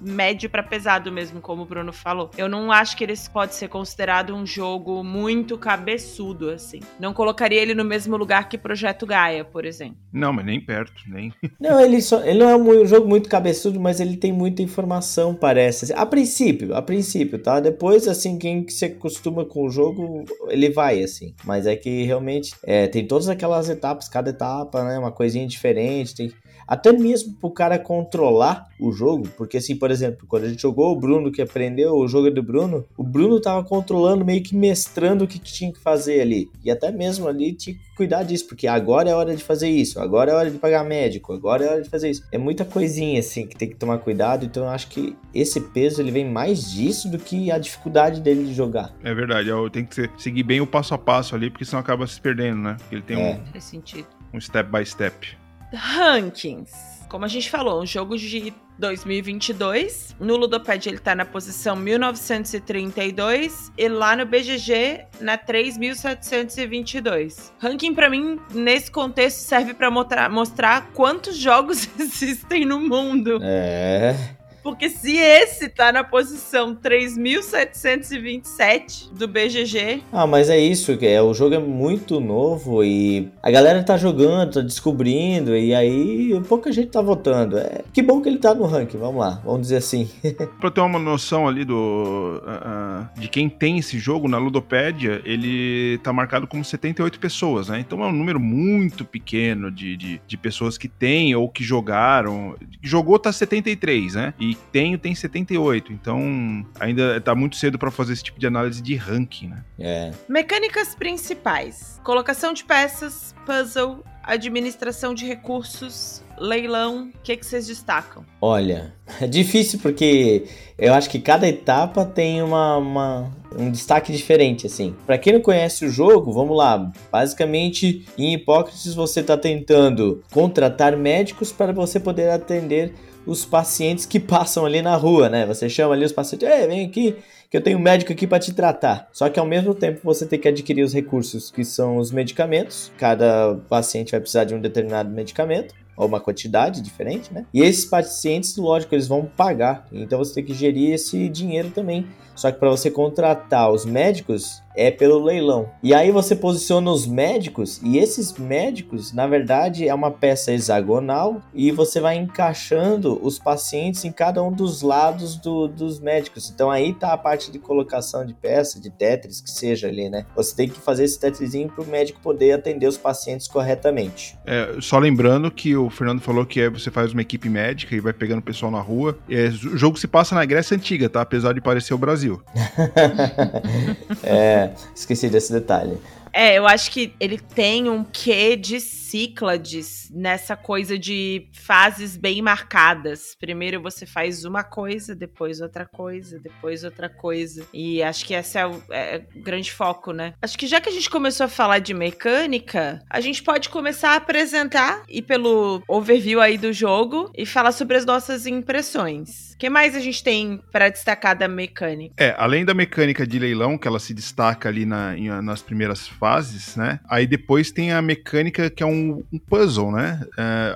médio 0.00 0.48
para 0.48 0.62
pesado 0.62 1.10
mesmo, 1.10 1.40
como 1.40 1.62
o 1.62 1.66
Bruno 1.66 1.92
falou. 1.92 2.30
Eu 2.38 2.48
não 2.48 2.70
acho 2.70 2.96
que 2.96 3.02
ele 3.02 3.14
pode 3.32 3.56
ser 3.56 3.66
considerado 3.66 4.32
um 4.32 4.46
jogo 4.46 5.02
muito 5.02 5.58
cabeçudo, 5.58 6.50
assim. 6.50 6.78
Não 7.00 7.12
colocaria 7.12 7.60
ele 7.60 7.74
no 7.74 7.84
mesmo 7.84 8.16
lugar 8.16 8.48
que 8.48 8.56
Projeto 8.56 9.04
Gaia 9.04 9.39
por 9.44 9.64
exemplo. 9.64 9.96
Não, 10.12 10.32
mas 10.32 10.44
nem 10.44 10.60
perto, 10.60 11.02
nem. 11.06 11.32
Não, 11.60 11.80
ele, 11.80 12.00
só, 12.00 12.24
ele 12.24 12.38
não 12.38 12.48
é 12.48 12.56
um 12.56 12.86
jogo 12.86 13.08
muito 13.08 13.28
cabeçudo, 13.28 13.78
mas 13.78 14.00
ele 14.00 14.16
tem 14.16 14.32
muita 14.32 14.62
informação, 14.62 15.34
parece. 15.34 15.92
A 15.92 16.06
princípio, 16.06 16.74
a 16.74 16.82
princípio, 16.82 17.38
tá? 17.38 17.60
Depois, 17.60 18.08
assim, 18.08 18.38
quem 18.38 18.66
se 18.68 18.86
acostuma 18.86 19.44
com 19.44 19.66
o 19.66 19.70
jogo, 19.70 20.24
ele 20.48 20.70
vai, 20.70 21.02
assim. 21.02 21.34
Mas 21.44 21.66
é 21.66 21.76
que 21.76 22.04
realmente 22.04 22.54
é, 22.64 22.86
tem 22.86 23.06
todas 23.06 23.28
aquelas 23.28 23.68
etapas, 23.68 24.08
cada 24.08 24.30
etapa, 24.30 24.84
né? 24.84 24.98
Uma 24.98 25.12
coisinha 25.12 25.46
diferente, 25.46 26.14
tem 26.14 26.32
até 26.70 26.92
mesmo 26.92 27.34
pro 27.34 27.50
cara 27.50 27.80
controlar 27.80 28.68
o 28.78 28.92
jogo, 28.92 29.28
porque 29.36 29.56
assim, 29.56 29.74
por 29.74 29.90
exemplo, 29.90 30.24
quando 30.28 30.44
a 30.44 30.48
gente 30.48 30.62
jogou 30.62 30.92
o 30.92 30.96
Bruno 31.00 31.32
que 31.32 31.42
aprendeu 31.42 31.94
o 31.94 32.06
jogo 32.06 32.30
do 32.30 32.44
Bruno, 32.44 32.84
o 32.96 33.02
Bruno 33.02 33.40
tava 33.40 33.64
controlando, 33.64 34.24
meio 34.24 34.40
que 34.40 34.54
mestrando 34.54 35.24
o 35.24 35.26
que, 35.26 35.40
que 35.40 35.52
tinha 35.52 35.72
que 35.72 35.80
fazer 35.80 36.20
ali. 36.20 36.48
E 36.64 36.70
até 36.70 36.92
mesmo 36.92 37.26
ali 37.26 37.54
tinha 37.54 37.74
que 37.74 37.82
cuidar 37.96 38.22
disso, 38.22 38.46
porque 38.46 38.68
agora 38.68 39.10
é 39.10 39.14
hora 39.14 39.29
de 39.34 39.44
fazer 39.44 39.68
isso, 39.68 40.00
agora 40.00 40.30
é 40.30 40.34
hora 40.34 40.50
de 40.50 40.58
pagar 40.58 40.84
médico, 40.84 41.32
agora 41.32 41.64
é 41.64 41.68
hora 41.68 41.82
de 41.82 41.88
fazer 41.88 42.10
isso. 42.10 42.22
É 42.32 42.38
muita 42.38 42.64
coisinha 42.64 43.20
assim 43.20 43.46
que 43.46 43.56
tem 43.56 43.68
que 43.68 43.76
tomar 43.76 43.98
cuidado, 43.98 44.44
então 44.44 44.64
eu 44.64 44.70
acho 44.70 44.88
que 44.88 45.16
esse 45.34 45.60
peso 45.60 46.00
ele 46.00 46.10
vem 46.10 46.28
mais 46.28 46.70
disso 46.70 47.08
do 47.10 47.18
que 47.18 47.50
a 47.50 47.58
dificuldade 47.58 48.20
dele 48.20 48.44
de 48.44 48.54
jogar. 48.54 48.94
É 49.02 49.14
verdade, 49.14 49.50
tem 49.72 49.84
que 49.84 50.08
seguir 50.18 50.42
bem 50.42 50.60
o 50.60 50.66
passo 50.66 50.94
a 50.94 50.98
passo 50.98 51.34
ali, 51.34 51.50
porque 51.50 51.64
senão 51.64 51.80
acaba 51.80 52.06
se 52.06 52.20
perdendo, 52.20 52.60
né? 52.62 52.76
Ele 52.90 53.02
tem 53.02 53.20
é. 53.20 53.34
um, 53.34 53.52
Faz 53.52 53.64
sentido. 53.64 54.06
um 54.32 54.40
step 54.40 54.70
by 54.70 54.84
step. 54.84 55.36
Rankings. 55.72 56.99
Como 57.10 57.24
a 57.24 57.28
gente 57.28 57.50
falou, 57.50 57.82
um 57.82 57.86
jogo 57.86 58.16
de 58.16 58.54
2022. 58.78 60.14
No 60.20 60.36
Ludopad 60.36 60.88
ele 60.88 60.98
tá 60.98 61.12
na 61.12 61.24
posição 61.24 61.74
1932 61.74 63.72
e 63.76 63.88
lá 63.88 64.14
no 64.14 64.24
BGG 64.24 65.06
na 65.20 65.36
3722. 65.36 67.52
Ranking 67.58 67.94
para 67.94 68.08
mim 68.08 68.38
nesse 68.54 68.92
contexto 68.92 69.38
serve 69.38 69.74
para 69.74 69.90
mostrar, 69.90 70.30
mostrar 70.30 70.92
quantos 70.92 71.36
jogos 71.36 71.88
existem 71.98 72.64
no 72.64 72.78
mundo. 72.78 73.40
É. 73.42 74.14
Porque 74.62 74.88
se 74.88 75.16
esse 75.16 75.68
tá 75.68 75.90
na 75.92 76.04
posição 76.04 76.72
3727 76.74 79.10
do 79.12 79.26
BGG. 79.26 80.02
Ah, 80.12 80.26
mas 80.26 80.50
é 80.50 80.58
isso, 80.58 80.98
é, 81.00 81.22
o 81.22 81.32
jogo 81.32 81.54
é 81.54 81.58
muito 81.58 82.20
novo 82.20 82.84
e 82.84 83.30
a 83.42 83.50
galera 83.50 83.82
tá 83.82 83.96
jogando, 83.96 84.52
tá 84.54 84.60
descobrindo 84.60 85.56
e 85.56 85.74
aí 85.74 86.38
pouca 86.48 86.72
gente 86.72 86.88
tá 86.88 87.00
votando. 87.00 87.56
É, 87.58 87.82
que 87.92 88.02
bom 88.02 88.20
que 88.20 88.28
ele 88.28 88.38
tá 88.38 88.54
no 88.54 88.66
ranking, 88.66 88.98
vamos 88.98 89.20
lá, 89.20 89.40
vamos 89.44 89.62
dizer 89.62 89.76
assim. 89.76 90.10
pra 90.60 90.70
ter 90.70 90.80
uma 90.80 90.98
noção 90.98 91.48
ali 91.48 91.64
do 91.64 92.42
uh, 92.44 93.08
de 93.18 93.28
quem 93.28 93.48
tem 93.48 93.78
esse 93.78 93.98
jogo 93.98 94.28
na 94.28 94.38
Ludopédia, 94.38 95.22
ele 95.24 95.98
tá 95.98 96.12
marcado 96.12 96.46
como 96.46 96.64
78 96.64 97.18
pessoas, 97.18 97.68
né? 97.68 97.80
Então 97.80 98.02
é 98.02 98.06
um 98.06 98.12
número 98.12 98.38
muito 98.38 99.04
pequeno 99.04 99.70
de, 99.70 99.96
de, 99.96 100.20
de 100.26 100.36
pessoas 100.36 100.76
que 100.76 100.88
tem 100.88 101.34
ou 101.34 101.48
que 101.48 101.64
jogaram. 101.64 102.54
Jogou 102.82 103.18
tá 103.18 103.32
73, 103.32 104.14
né? 104.14 104.34
E 104.38 104.49
tenho 104.54 104.98
tem 104.98 105.14
78. 105.14 105.92
Então 105.92 106.66
ainda 106.78 107.20
tá 107.20 107.34
muito 107.34 107.56
cedo 107.56 107.78
para 107.78 107.90
fazer 107.90 108.12
esse 108.12 108.22
tipo 108.22 108.38
de 108.38 108.46
análise 108.46 108.82
de 108.82 108.94
ranking, 108.94 109.48
né? 109.48 109.64
É. 109.78 110.12
Mecânicas 110.28 110.94
principais: 110.94 112.00
colocação 112.04 112.52
de 112.52 112.64
peças, 112.64 113.34
puzzle, 113.46 114.04
administração 114.22 115.14
de 115.14 115.26
recursos, 115.26 116.22
leilão. 116.38 117.10
O 117.14 117.22
que, 117.22 117.36
que 117.36 117.46
vocês 117.46 117.66
destacam? 117.66 118.24
Olha, 118.40 118.94
é 119.20 119.26
difícil 119.26 119.78
porque 119.80 120.46
eu 120.78 120.94
acho 120.94 121.08
que 121.10 121.18
cada 121.18 121.48
etapa 121.48 122.04
tem 122.04 122.42
uma, 122.42 122.76
uma 122.76 123.30
um 123.56 123.70
destaque 123.70 124.12
diferente, 124.12 124.66
assim. 124.66 124.94
Para 125.06 125.18
quem 125.18 125.32
não 125.32 125.40
conhece 125.40 125.84
o 125.84 125.90
jogo, 125.90 126.32
vamos 126.32 126.56
lá. 126.56 126.90
Basicamente, 127.10 128.06
em 128.16 128.34
Hipócrates, 128.34 128.94
você 128.94 129.20
está 129.20 129.36
tentando 129.36 130.22
contratar 130.32 130.96
médicos 130.96 131.52
para 131.52 131.72
você 131.72 131.98
poder 131.98 132.30
atender 132.30 132.94
os 133.26 133.44
pacientes 133.44 134.06
que 134.06 134.18
passam 134.20 134.64
ali 134.64 134.80
na 134.82 134.96
rua, 134.96 135.28
né? 135.28 135.46
Você 135.46 135.68
chama 135.68 135.94
ali 135.94 136.04
os 136.04 136.12
pacientes, 136.12 136.48
Ei, 136.48 136.66
vem 136.66 136.86
aqui. 136.86 137.16
Que 137.50 137.56
eu 137.56 137.60
tenho 137.60 137.78
um 137.78 137.82
médico 137.82 138.12
aqui 138.12 138.28
para 138.28 138.38
te 138.38 138.54
tratar. 138.54 139.08
Só 139.12 139.28
que 139.28 139.40
ao 139.40 139.44
mesmo 139.44 139.74
tempo 139.74 140.00
você 140.04 140.24
tem 140.24 140.38
que 140.38 140.46
adquirir 140.46 140.84
os 140.84 140.94
recursos 140.94 141.50
que 141.50 141.64
são 141.64 141.96
os 141.96 142.12
medicamentos. 142.12 142.92
Cada 142.96 143.56
paciente 143.68 144.12
vai 144.12 144.20
precisar 144.20 144.44
de 144.44 144.54
um 144.54 144.60
determinado 144.60 145.10
medicamento 145.10 145.74
ou 145.96 146.06
uma 146.06 146.20
quantidade 146.20 146.80
diferente, 146.80 147.34
né? 147.34 147.44
E 147.52 147.60
esses 147.60 147.84
pacientes, 147.84 148.56
lógico, 148.56 148.94
eles 148.94 149.08
vão 149.08 149.24
pagar. 149.24 149.86
Então 149.92 150.20
você 150.20 150.34
tem 150.34 150.44
que 150.44 150.54
gerir 150.54 150.94
esse 150.94 151.28
dinheiro 151.28 151.70
também. 151.70 152.06
Só 152.40 152.50
que 152.50 152.58
para 152.58 152.70
você 152.70 152.90
contratar 152.90 153.70
os 153.70 153.84
médicos, 153.84 154.62
é 154.74 154.90
pelo 154.90 155.22
leilão. 155.22 155.68
E 155.82 155.92
aí 155.92 156.10
você 156.10 156.34
posiciona 156.34 156.90
os 156.90 157.06
médicos 157.06 157.80
e 157.82 157.98
esses 157.98 158.36
médicos, 158.38 159.12
na 159.12 159.26
verdade, 159.26 159.86
é 159.86 159.94
uma 159.94 160.10
peça 160.10 160.52
hexagonal 160.52 161.42
e 161.52 161.70
você 161.70 162.00
vai 162.00 162.16
encaixando 162.16 163.18
os 163.22 163.38
pacientes 163.38 164.04
em 164.04 164.12
cada 164.12 164.42
um 164.42 164.52
dos 164.52 164.82
lados 164.82 165.36
do, 165.36 165.68
dos 165.68 166.00
médicos. 166.00 166.50
Então 166.50 166.70
aí 166.70 166.94
tá 166.94 167.12
a 167.12 167.18
parte 167.18 167.50
de 167.50 167.58
colocação 167.58 168.24
de 168.24 168.34
peça, 168.34 168.80
de 168.80 168.90
tetris, 168.90 169.40
que 169.40 169.50
seja 169.50 169.88
ali, 169.88 170.08
né? 170.08 170.24
Você 170.36 170.54
tem 170.54 170.68
que 170.68 170.80
fazer 170.80 171.04
esse 171.04 171.18
tetrizinho 171.18 171.68
para 171.68 171.84
o 171.84 171.86
médico 171.86 172.20
poder 172.20 172.52
atender 172.52 172.86
os 172.86 172.96
pacientes 172.96 173.48
corretamente. 173.48 174.38
É, 174.46 174.76
só 174.80 174.98
lembrando 174.98 175.50
que 175.50 175.76
o 175.76 175.90
Fernando 175.90 176.20
falou 176.20 176.46
que 176.46 176.60
é, 176.60 176.70
você 176.70 176.90
faz 176.90 177.12
uma 177.12 177.22
equipe 177.22 177.48
médica 177.48 177.94
e 177.94 178.00
vai 178.00 178.12
pegando 178.12 178.38
o 178.38 178.42
pessoal 178.42 178.70
na 178.70 178.80
rua. 178.80 179.18
É, 179.28 179.48
o 179.48 179.76
jogo 179.76 179.98
se 179.98 180.06
passa 180.06 180.34
na 180.34 180.44
Grécia 180.44 180.76
Antiga, 180.76 181.08
tá? 181.08 181.20
Apesar 181.20 181.52
de 181.52 181.60
parecer 181.60 181.92
o 181.94 181.98
Brasil. 181.98 182.29
é, 184.22 184.70
esqueci 184.94 185.28
desse 185.28 185.52
detalhe. 185.52 185.98
É, 186.32 186.56
eu 186.56 186.66
acho 186.66 186.90
que 186.90 187.14
ele 187.18 187.38
tem 187.38 187.88
um 187.88 188.04
quê 188.04 188.56
de 188.56 188.80
Cíclades 188.80 190.08
nessa 190.12 190.56
coisa 190.56 190.98
de 190.98 191.48
fases 191.52 192.16
bem 192.16 192.40
marcadas. 192.40 193.36
Primeiro 193.38 193.82
você 193.82 194.06
faz 194.06 194.44
uma 194.44 194.62
coisa, 194.62 195.14
depois 195.14 195.60
outra 195.60 195.84
coisa, 195.84 196.38
depois 196.38 196.84
outra 196.84 197.08
coisa. 197.08 197.66
E 197.72 198.02
acho 198.02 198.24
que 198.24 198.34
esse 198.34 198.58
é 198.58 198.66
o, 198.66 198.82
é 198.90 199.22
o 199.34 199.42
grande 199.42 199.72
foco, 199.72 200.12
né? 200.12 200.34
Acho 200.40 200.56
que 200.56 200.66
já 200.66 200.80
que 200.80 200.88
a 200.88 200.92
gente 200.92 201.10
começou 201.10 201.46
a 201.46 201.48
falar 201.48 201.80
de 201.80 201.92
mecânica, 201.92 203.02
a 203.10 203.20
gente 203.20 203.42
pode 203.42 203.68
começar 203.68 204.12
a 204.12 204.16
apresentar 204.16 205.02
e 205.08 205.20
pelo 205.20 205.82
overview 205.88 206.40
aí 206.40 206.56
do 206.56 206.72
jogo 206.72 207.30
e 207.36 207.44
falar 207.44 207.72
sobre 207.72 207.96
as 207.96 208.06
nossas 208.06 208.46
impressões. 208.46 209.50
O 209.54 209.58
que 209.58 209.68
mais 209.68 209.94
a 209.94 210.00
gente 210.00 210.22
tem 210.22 210.60
para 210.72 210.88
destacar 210.88 211.36
da 211.36 211.48
mecânica? 211.48 212.14
É, 212.16 212.34
além 212.38 212.64
da 212.64 212.72
mecânica 212.72 213.26
de 213.26 213.38
leilão, 213.38 213.76
que 213.76 213.86
ela 213.86 213.98
se 213.98 214.14
destaca 214.14 214.68
ali 214.68 214.86
na, 214.86 215.42
nas 215.42 215.60
primeiras 215.60 216.08
fases, 216.20 216.76
né? 216.76 217.00
Aí 217.08 217.26
depois 217.26 217.72
tem 217.72 217.92
a 217.92 218.02
mecânica 218.02 218.70
que 218.70 218.82
é 218.82 218.86
um 218.86 219.00
um, 219.32 219.38
puzzle, 219.38 219.90
né? 219.90 220.20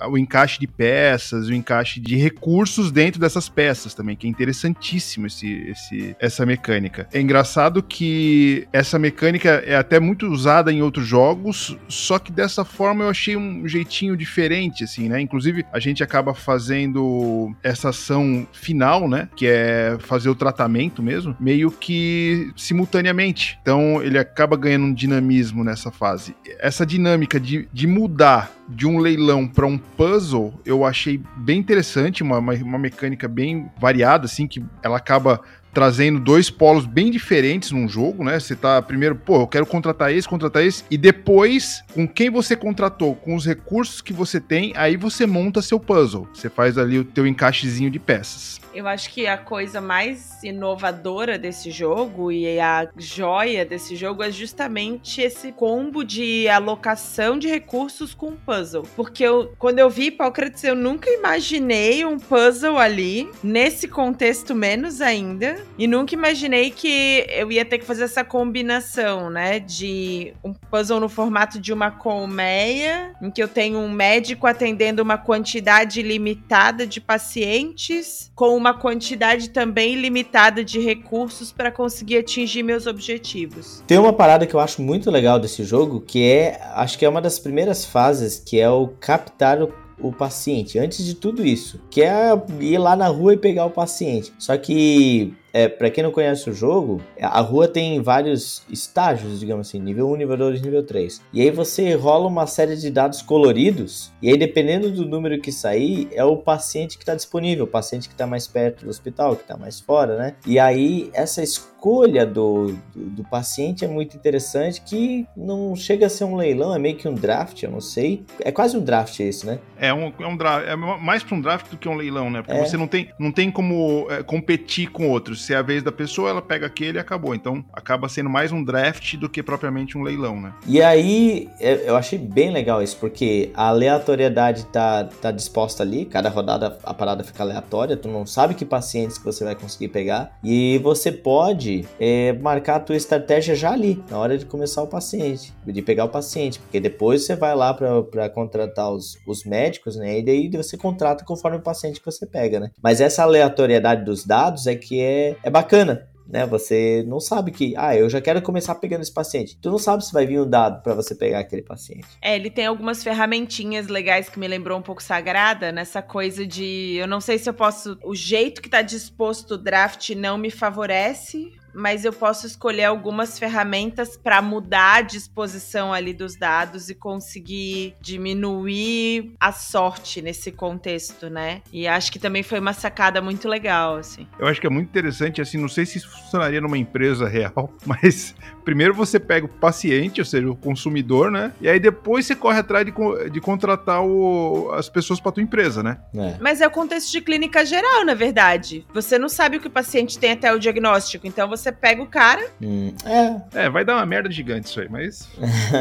Uh, 0.02 0.10
o 0.10 0.18
encaixe 0.18 0.58
de 0.58 0.66
peças, 0.66 1.48
o 1.48 1.54
encaixe 1.54 2.00
de 2.00 2.16
recursos 2.16 2.90
dentro 2.90 3.20
dessas 3.20 3.48
peças 3.48 3.94
também, 3.94 4.16
que 4.16 4.26
é 4.26 4.30
interessantíssimo 4.30 5.26
esse, 5.26 5.52
esse, 5.68 6.16
essa 6.18 6.46
mecânica. 6.46 7.06
É 7.12 7.20
engraçado 7.20 7.82
que 7.82 8.66
essa 8.72 8.98
mecânica 8.98 9.62
é 9.66 9.76
até 9.76 10.00
muito 10.00 10.26
usada 10.26 10.72
em 10.72 10.82
outros 10.82 11.06
jogos, 11.06 11.76
só 11.88 12.18
que 12.18 12.32
dessa 12.32 12.64
forma 12.64 13.04
eu 13.04 13.08
achei 13.08 13.36
um 13.36 13.66
jeitinho 13.68 14.16
diferente, 14.16 14.84
assim, 14.84 15.08
né? 15.08 15.20
Inclusive, 15.20 15.64
a 15.72 15.78
gente 15.78 16.02
acaba 16.02 16.34
fazendo 16.34 17.54
essa 17.62 17.90
ação 17.90 18.46
final, 18.52 19.08
né? 19.08 19.28
Que 19.36 19.46
é 19.46 19.96
fazer 20.00 20.28
o 20.28 20.34
tratamento 20.34 21.02
mesmo, 21.02 21.36
meio 21.38 21.70
que 21.70 22.52
simultaneamente. 22.56 23.58
Então, 23.60 24.02
ele 24.02 24.18
acaba 24.18 24.56
ganhando 24.56 24.86
um 24.86 24.94
dinamismo 24.94 25.33
nessa 25.64 25.90
fase. 25.90 26.34
Essa 26.58 26.84
dinâmica 26.84 27.38
de, 27.40 27.68
de 27.72 27.86
mudar 27.86 28.04
mudar 28.24 28.52
de 28.68 28.86
um 28.86 28.98
leilão 28.98 29.46
para 29.46 29.66
um 29.66 29.76
puzzle, 29.76 30.54
eu 30.64 30.84
achei 30.84 31.20
bem 31.36 31.58
interessante, 31.58 32.22
uma, 32.22 32.38
uma, 32.38 32.54
uma, 32.54 32.78
mecânica 32.78 33.28
bem 33.28 33.70
variada, 33.78 34.24
assim, 34.24 34.46
que 34.46 34.64
ela 34.82 34.96
acaba 34.96 35.40
trazendo 35.72 36.20
dois 36.20 36.48
polos 36.48 36.86
bem 36.86 37.10
diferentes 37.10 37.72
num 37.72 37.88
jogo, 37.88 38.22
né? 38.24 38.38
Você 38.38 38.54
tá 38.54 38.80
primeiro, 38.80 39.16
pô, 39.16 39.42
eu 39.42 39.46
quero 39.46 39.66
contratar 39.66 40.12
esse, 40.12 40.28
contratar 40.28 40.62
esse, 40.62 40.84
e 40.90 40.96
depois, 40.96 41.82
com 41.92 42.06
quem 42.06 42.30
você 42.30 42.56
contratou, 42.56 43.14
com 43.16 43.34
os 43.34 43.44
recursos 43.44 44.00
que 44.00 44.12
você 44.12 44.40
tem, 44.40 44.72
aí 44.76 44.96
você 44.96 45.26
monta 45.26 45.60
seu 45.60 45.80
puzzle. 45.80 46.28
Você 46.32 46.48
faz 46.48 46.78
ali 46.78 46.98
o 46.98 47.04
teu 47.04 47.26
encaixezinho 47.26 47.90
de 47.90 47.98
peças. 47.98 48.60
Eu 48.74 48.88
acho 48.88 49.10
que 49.10 49.26
a 49.26 49.38
coisa 49.38 49.80
mais 49.80 50.42
inovadora 50.42 51.38
desse 51.38 51.70
jogo 51.70 52.32
e 52.32 52.58
a 52.58 52.88
joia 52.96 53.64
desse 53.64 53.94
jogo 53.94 54.22
é 54.22 54.32
justamente 54.32 55.22
esse 55.22 55.52
combo 55.52 56.04
de 56.04 56.48
alocação 56.48 57.38
de 57.38 57.46
recursos 57.46 58.12
com 58.14 58.32
puzzle. 58.32 58.82
Porque 58.96 59.22
eu, 59.22 59.52
quando 59.60 59.78
eu 59.78 59.88
vi 59.88 60.06
Hipócrates, 60.06 60.64
eu 60.64 60.74
nunca 60.74 61.08
imaginei 61.08 62.04
um 62.04 62.18
puzzle 62.18 62.76
ali, 62.76 63.30
nesse 63.44 63.86
contexto 63.86 64.56
menos 64.56 65.00
ainda. 65.00 65.56
E 65.78 65.86
nunca 65.86 66.14
imaginei 66.14 66.70
que 66.70 67.26
eu 67.28 67.52
ia 67.52 67.64
ter 67.64 67.78
que 67.78 67.84
fazer 67.84 68.04
essa 68.04 68.24
combinação, 68.24 69.30
né? 69.30 69.60
De 69.60 70.34
um 70.42 70.52
puzzle 70.52 70.98
no 70.98 71.08
formato 71.08 71.60
de 71.60 71.72
uma 71.72 71.92
colmeia, 71.92 73.14
em 73.22 73.30
que 73.30 73.42
eu 73.42 73.46
tenho 73.46 73.78
um 73.78 73.90
médico 73.90 74.48
atendendo 74.48 75.00
uma 75.00 75.16
quantidade 75.16 76.02
limitada 76.02 76.84
de 76.84 77.00
pacientes, 77.00 78.32
com 78.34 78.56
uma 78.56 78.63
quantidade 78.72 79.50
também 79.50 79.96
limitada 79.96 80.64
de 80.64 80.80
recursos 80.80 81.52
para 81.52 81.70
conseguir 81.70 82.18
atingir 82.18 82.62
meus 82.62 82.86
objetivos. 82.86 83.82
Tem 83.86 83.98
uma 83.98 84.12
parada 84.12 84.46
que 84.46 84.54
eu 84.54 84.60
acho 84.60 84.80
muito 84.80 85.10
legal 85.10 85.38
desse 85.38 85.64
jogo, 85.64 86.00
que 86.00 86.22
é, 86.22 86.60
acho 86.74 86.98
que 86.98 87.04
é 87.04 87.08
uma 87.08 87.20
das 87.20 87.38
primeiras 87.38 87.84
fases, 87.84 88.38
que 88.38 88.58
é 88.58 88.70
o 88.70 88.88
captar 89.00 89.62
o 89.62 89.84
o 89.98 90.12
paciente, 90.12 90.78
antes 90.78 91.04
de 91.04 91.14
tudo 91.14 91.46
isso, 91.46 91.80
que 91.90 92.02
é 92.02 92.30
ir 92.60 92.78
lá 92.78 92.96
na 92.96 93.06
rua 93.06 93.34
e 93.34 93.36
pegar 93.36 93.64
o 93.64 93.70
paciente. 93.70 94.32
Só 94.38 94.56
que 94.56 95.32
é, 95.54 95.68
para 95.68 95.88
quem 95.88 96.02
não 96.02 96.10
conhece 96.10 96.50
o 96.50 96.52
jogo, 96.52 97.00
a 97.20 97.40
rua 97.40 97.68
tem 97.68 98.02
vários 98.02 98.64
estágios, 98.68 99.38
digamos 99.38 99.68
assim, 99.68 99.78
nível 99.78 100.10
1, 100.10 100.16
nível 100.16 100.36
2, 100.36 100.60
nível 100.60 100.82
3. 100.84 101.22
E 101.32 101.40
aí 101.40 101.50
você 101.52 101.94
rola 101.94 102.26
uma 102.26 102.44
série 102.48 102.74
de 102.74 102.90
dados 102.90 103.22
coloridos, 103.22 104.12
e 104.20 104.28
aí 104.28 104.36
dependendo 104.36 104.90
do 104.90 105.06
número 105.06 105.40
que 105.40 105.52
sair, 105.52 106.08
é 106.12 106.24
o 106.24 106.36
paciente 106.36 106.98
que 106.98 107.04
está 107.04 107.14
disponível, 107.14 107.66
o 107.66 107.68
paciente 107.68 108.08
que 108.08 108.14
está 108.14 108.26
mais 108.26 108.48
perto 108.48 108.84
do 108.84 108.90
hospital, 108.90 109.36
que 109.36 109.42
está 109.42 109.56
mais 109.56 109.78
fora, 109.78 110.18
né? 110.18 110.34
E 110.44 110.58
aí 110.58 111.08
essa 111.14 111.40
escolha 111.40 111.73
do, 111.84 112.72
do, 112.72 112.76
do, 112.94 113.24
paciente 113.24 113.84
é 113.84 113.88
muito 113.88 114.16
interessante, 114.16 114.80
que 114.80 115.26
não 115.36 115.76
chega 115.76 116.06
a 116.06 116.08
ser 116.08 116.24
um 116.24 116.36
leilão, 116.36 116.74
é 116.74 116.78
meio 116.78 116.96
que 116.96 117.06
um 117.06 117.14
draft, 117.14 117.62
eu 117.62 117.70
não 117.70 117.80
sei. 117.80 118.24
É 118.40 118.50
quase 118.50 118.76
um 118.76 118.80
draft 118.80 119.20
esse, 119.20 119.46
né? 119.46 119.58
É 119.78 119.92
um, 119.92 120.12
é 120.18 120.26
um 120.26 120.36
draft, 120.36 120.66
é 120.66 120.74
mais 120.76 121.22
para 121.22 121.36
um 121.36 121.40
draft 121.40 121.70
do 121.70 121.76
que 121.76 121.88
um 121.88 121.94
leilão, 121.94 122.30
né? 122.30 122.42
Porque 122.42 122.58
é. 122.58 122.64
você 122.64 122.76
não 122.76 122.86
tem, 122.86 123.10
não 123.18 123.30
tem 123.30 123.50
como 123.50 124.06
é, 124.10 124.22
competir 124.22 124.90
com 124.90 125.10
outros 125.10 125.44
se 125.44 125.52
é 125.52 125.56
a 125.56 125.62
vez 125.62 125.82
da 125.82 125.92
pessoa, 125.92 126.30
ela 126.30 126.42
pega 126.42 126.66
aquele 126.66 126.98
e 126.98 127.00
acabou. 127.00 127.34
Então 127.34 127.64
acaba 127.72 128.08
sendo 128.08 128.30
mais 128.30 128.50
um 128.52 128.64
draft 128.64 129.16
do 129.16 129.28
que 129.28 129.42
propriamente 129.42 129.98
um 129.98 130.02
leilão, 130.02 130.40
né? 130.40 130.52
E 130.66 130.80
aí 130.80 131.48
é, 131.60 131.88
eu 131.88 131.96
achei 131.96 132.18
bem 132.18 132.50
legal 132.50 132.82
isso, 132.82 132.96
porque 132.98 133.50
a 133.54 133.68
aleatoriedade 133.68 134.64
tá, 134.66 135.04
tá 135.04 135.30
disposta 135.30 135.82
ali, 135.82 136.04
cada 136.04 136.28
rodada 136.28 136.78
a 136.82 136.94
parada 136.94 137.22
fica 137.22 137.42
aleatória, 137.42 137.96
tu 137.96 138.08
não 138.08 138.26
sabe 138.26 138.54
que 138.54 138.64
pacientes 138.64 139.18
que 139.18 139.24
você 139.24 139.44
vai 139.44 139.54
conseguir 139.54 139.88
pegar, 139.88 140.36
e 140.42 140.78
você 140.78 141.12
pode 141.12 141.73
é, 141.98 142.32
marcar 142.34 142.76
a 142.76 142.80
tua 142.80 142.96
estratégia 142.96 143.54
já 143.54 143.72
ali, 143.72 144.02
na 144.10 144.18
hora 144.18 144.36
de 144.36 144.44
começar 144.44 144.82
o 144.82 144.86
paciente, 144.86 145.52
de 145.66 145.82
pegar 145.82 146.04
o 146.04 146.08
paciente, 146.08 146.58
porque 146.58 146.78
depois 146.78 147.24
você 147.24 147.34
vai 147.34 147.54
lá 147.54 147.72
para 147.72 148.28
contratar 148.28 148.90
os, 148.90 149.18
os 149.26 149.44
médicos, 149.44 149.96
né? 149.96 150.18
E 150.18 150.22
daí 150.22 150.48
você 150.50 150.76
contrata 150.76 151.24
conforme 151.24 151.58
o 151.58 151.62
paciente 151.62 152.00
que 152.00 152.06
você 152.06 152.26
pega, 152.26 152.60
né? 152.60 152.70
Mas 152.82 153.00
essa 153.00 153.22
aleatoriedade 153.22 154.04
dos 154.04 154.24
dados 154.24 154.66
é 154.66 154.74
que 154.74 155.00
é 155.00 155.36
é, 155.42 155.50
bacana 155.50 156.08
né? 156.26 156.46
Você 156.46 157.04
não 157.06 157.20
sabe 157.20 157.50
que, 157.50 157.74
ah, 157.76 157.94
eu 157.94 158.08
já 158.08 158.20
quero 158.20 158.40
começar 158.40 158.74
pegando 158.76 159.02
esse 159.02 159.12
paciente. 159.12 159.58
Tu 159.60 159.70
não 159.70 159.78
sabe 159.78 160.04
se 160.04 160.12
vai 160.12 160.26
vir 160.26 160.40
um 160.40 160.48
dado 160.48 160.82
para 160.82 160.94
você 160.94 161.14
pegar 161.14 161.40
aquele 161.40 161.62
paciente. 161.62 162.06
É, 162.20 162.34
ele 162.34 162.50
tem 162.50 162.66
algumas 162.66 163.02
ferramentinhas 163.02 163.88
legais 163.88 164.28
que 164.28 164.38
me 164.38 164.48
lembrou 164.48 164.78
um 164.78 164.82
pouco 164.82 165.02
sagrada, 165.02 165.70
nessa 165.70 166.00
coisa 166.00 166.46
de, 166.46 166.96
eu 166.96 167.06
não 167.06 167.20
sei 167.20 167.38
se 167.38 167.48
eu 167.48 167.54
posso, 167.54 167.98
o 168.02 168.14
jeito 168.14 168.62
que 168.62 168.68
tá 168.68 168.82
disposto 168.82 169.52
o 169.52 169.58
draft 169.58 170.10
não 170.10 170.38
me 170.38 170.50
favorece, 170.50 171.52
mas 171.74 172.04
eu 172.04 172.12
posso 172.12 172.46
escolher 172.46 172.84
algumas 172.84 173.38
ferramentas 173.38 174.16
para 174.16 174.40
mudar 174.40 174.96
a 174.96 175.02
disposição 175.02 175.92
ali 175.92 176.12
dos 176.12 176.36
dados 176.36 176.88
e 176.88 176.94
conseguir 176.94 177.94
diminuir 178.00 179.32
a 179.40 179.52
sorte 179.52 180.22
nesse 180.22 180.52
contexto, 180.52 181.28
né? 181.28 181.62
E 181.72 181.86
acho 181.86 182.12
que 182.12 182.18
também 182.18 182.42
foi 182.42 182.60
uma 182.60 182.72
sacada 182.72 183.20
muito 183.20 183.48
legal, 183.48 183.96
assim. 183.96 184.26
Eu 184.38 184.46
acho 184.46 184.60
que 184.60 184.66
é 184.66 184.70
muito 184.70 184.88
interessante, 184.88 185.40
assim, 185.40 185.58
não 185.58 185.68
sei 185.68 185.84
se 185.84 185.98
isso 185.98 186.10
funcionaria 186.10 186.60
numa 186.60 186.78
empresa 186.78 187.28
real, 187.28 187.72
mas 187.84 188.34
primeiro 188.64 188.94
você 188.94 189.20
pega 189.20 189.46
o 189.46 189.48
paciente, 189.48 190.20
ou 190.20 190.24
seja, 190.24 190.48
o 190.48 190.56
consumidor, 190.56 191.30
né? 191.30 191.52
E 191.60 191.68
aí 191.68 191.78
depois 191.78 192.26
você 192.26 192.34
corre 192.34 192.58
atrás 192.58 192.86
de, 192.86 192.92
de 193.30 193.40
contratar 193.40 194.02
o, 194.02 194.70
as 194.72 194.88
pessoas 194.88 195.20
para 195.20 195.32
tua 195.32 195.42
empresa, 195.42 195.82
né? 195.82 195.98
É. 196.14 196.36
Mas 196.40 196.60
é 196.60 196.66
o 196.66 196.70
contexto 196.70 197.10
de 197.10 197.20
clínica 197.20 197.64
geral, 197.64 198.04
na 198.04 198.14
verdade. 198.14 198.86
Você 198.92 199.18
não 199.18 199.28
sabe 199.28 199.56
o 199.56 199.60
que 199.60 199.66
o 199.66 199.70
paciente 199.70 200.18
tem 200.18 200.32
até 200.32 200.52
o 200.52 200.58
diagnóstico, 200.58 201.26
então 201.26 201.48
você 201.48 201.63
pega 201.72 202.02
o 202.02 202.06
cara. 202.06 202.46
Hum, 202.60 202.94
é. 203.04 203.64
É, 203.64 203.70
vai 203.70 203.84
dar 203.84 203.96
uma 203.96 204.06
merda 204.06 204.30
gigante 204.30 204.68
isso 204.68 204.80
aí, 204.80 204.88
mas 204.88 205.28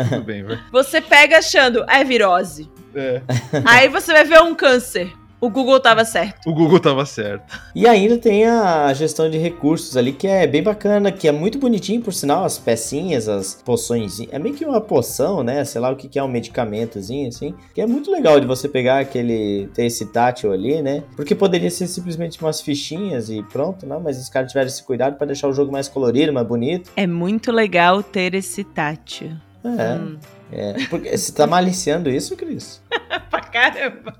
tudo 0.10 0.24
bem, 0.24 0.44
vai. 0.44 0.60
Você 0.72 1.02
pega 1.02 1.40
achando, 1.40 1.86
é 1.90 2.04
virose. 2.04 2.70
É. 2.96 3.22
Aí 3.66 3.88
você 3.90 4.12
vai 4.14 4.24
ver 4.24 4.42
um 4.42 4.54
câncer. 4.54 5.12
O 5.44 5.50
Google 5.50 5.78
tava 5.78 6.06
certo. 6.06 6.50
O 6.50 6.54
Google 6.54 6.80
tava 6.80 7.06
certo. 7.06 7.60
E 7.76 7.86
ainda 7.86 8.18
tem 8.18 8.46
a 8.46 8.94
gestão 8.94 9.30
de 9.30 9.38
recursos 9.38 9.98
ali, 9.98 10.14
que 10.14 10.26
é 10.26 10.48
bem 10.48 10.64
bacana, 10.64 11.12
que 11.12 11.28
é 11.28 11.34
muito 11.34 11.60
bonitinho, 11.60 12.02
por 12.02 12.14
sinal, 12.14 12.46
as 12.46 12.58
pecinhas, 12.58 13.28
as 13.28 13.56
poções. 13.56 14.22
É 14.32 14.40
meio 14.40 14.56
que 14.56 14.64
uma 14.64 14.80
poção, 14.80 15.44
né? 15.44 15.66
Sei 15.66 15.82
lá 15.82 15.92
o 15.92 15.98
que 15.98 16.18
é 16.18 16.24
um 16.24 16.30
medicamentozinho, 16.30 17.28
assim. 17.28 17.54
Que 17.76 17.82
é 17.82 17.86
muito 17.86 18.10
legal 18.10 18.40
de 18.40 18.48
você 18.48 18.70
pegar 18.70 19.00
aquele. 19.00 19.68
ter 19.74 19.84
esse 19.84 20.06
tátil 20.06 20.54
ali, 20.54 20.82
né? 20.82 21.04
Porque 21.14 21.36
poderia 21.36 21.70
ser 21.70 21.88
simplesmente 21.88 22.42
umas 22.42 22.62
fichinhas 22.62 23.30
e 23.30 23.44
pronto, 23.44 23.86
não? 23.86 24.00
Mas 24.00 24.18
os 24.22 24.30
caras 24.30 24.50
tiveram 24.50 24.68
esse 24.70 24.82
cuidado 24.82 25.18
para 25.18 25.28
deixar 25.28 25.50
o 25.50 25.54
jogo 25.54 25.74
mais 25.74 25.90
colorido, 25.90 26.32
mais 26.32 26.48
bonito. 26.48 26.90
É 26.96 27.06
muito 27.06 27.52
legal 27.52 28.02
ter 28.02 28.34
esse 28.34 28.64
tátil. 28.64 29.32
É. 29.62 29.96
Hum. 29.96 30.18
É, 30.56 30.76
porque 30.88 31.18
você 31.18 31.32
tá 31.32 31.48
maliciando 31.48 32.10
isso, 32.12 32.38
Cris? 32.38 32.80
pra 33.30 33.42
caramba. 33.42 34.16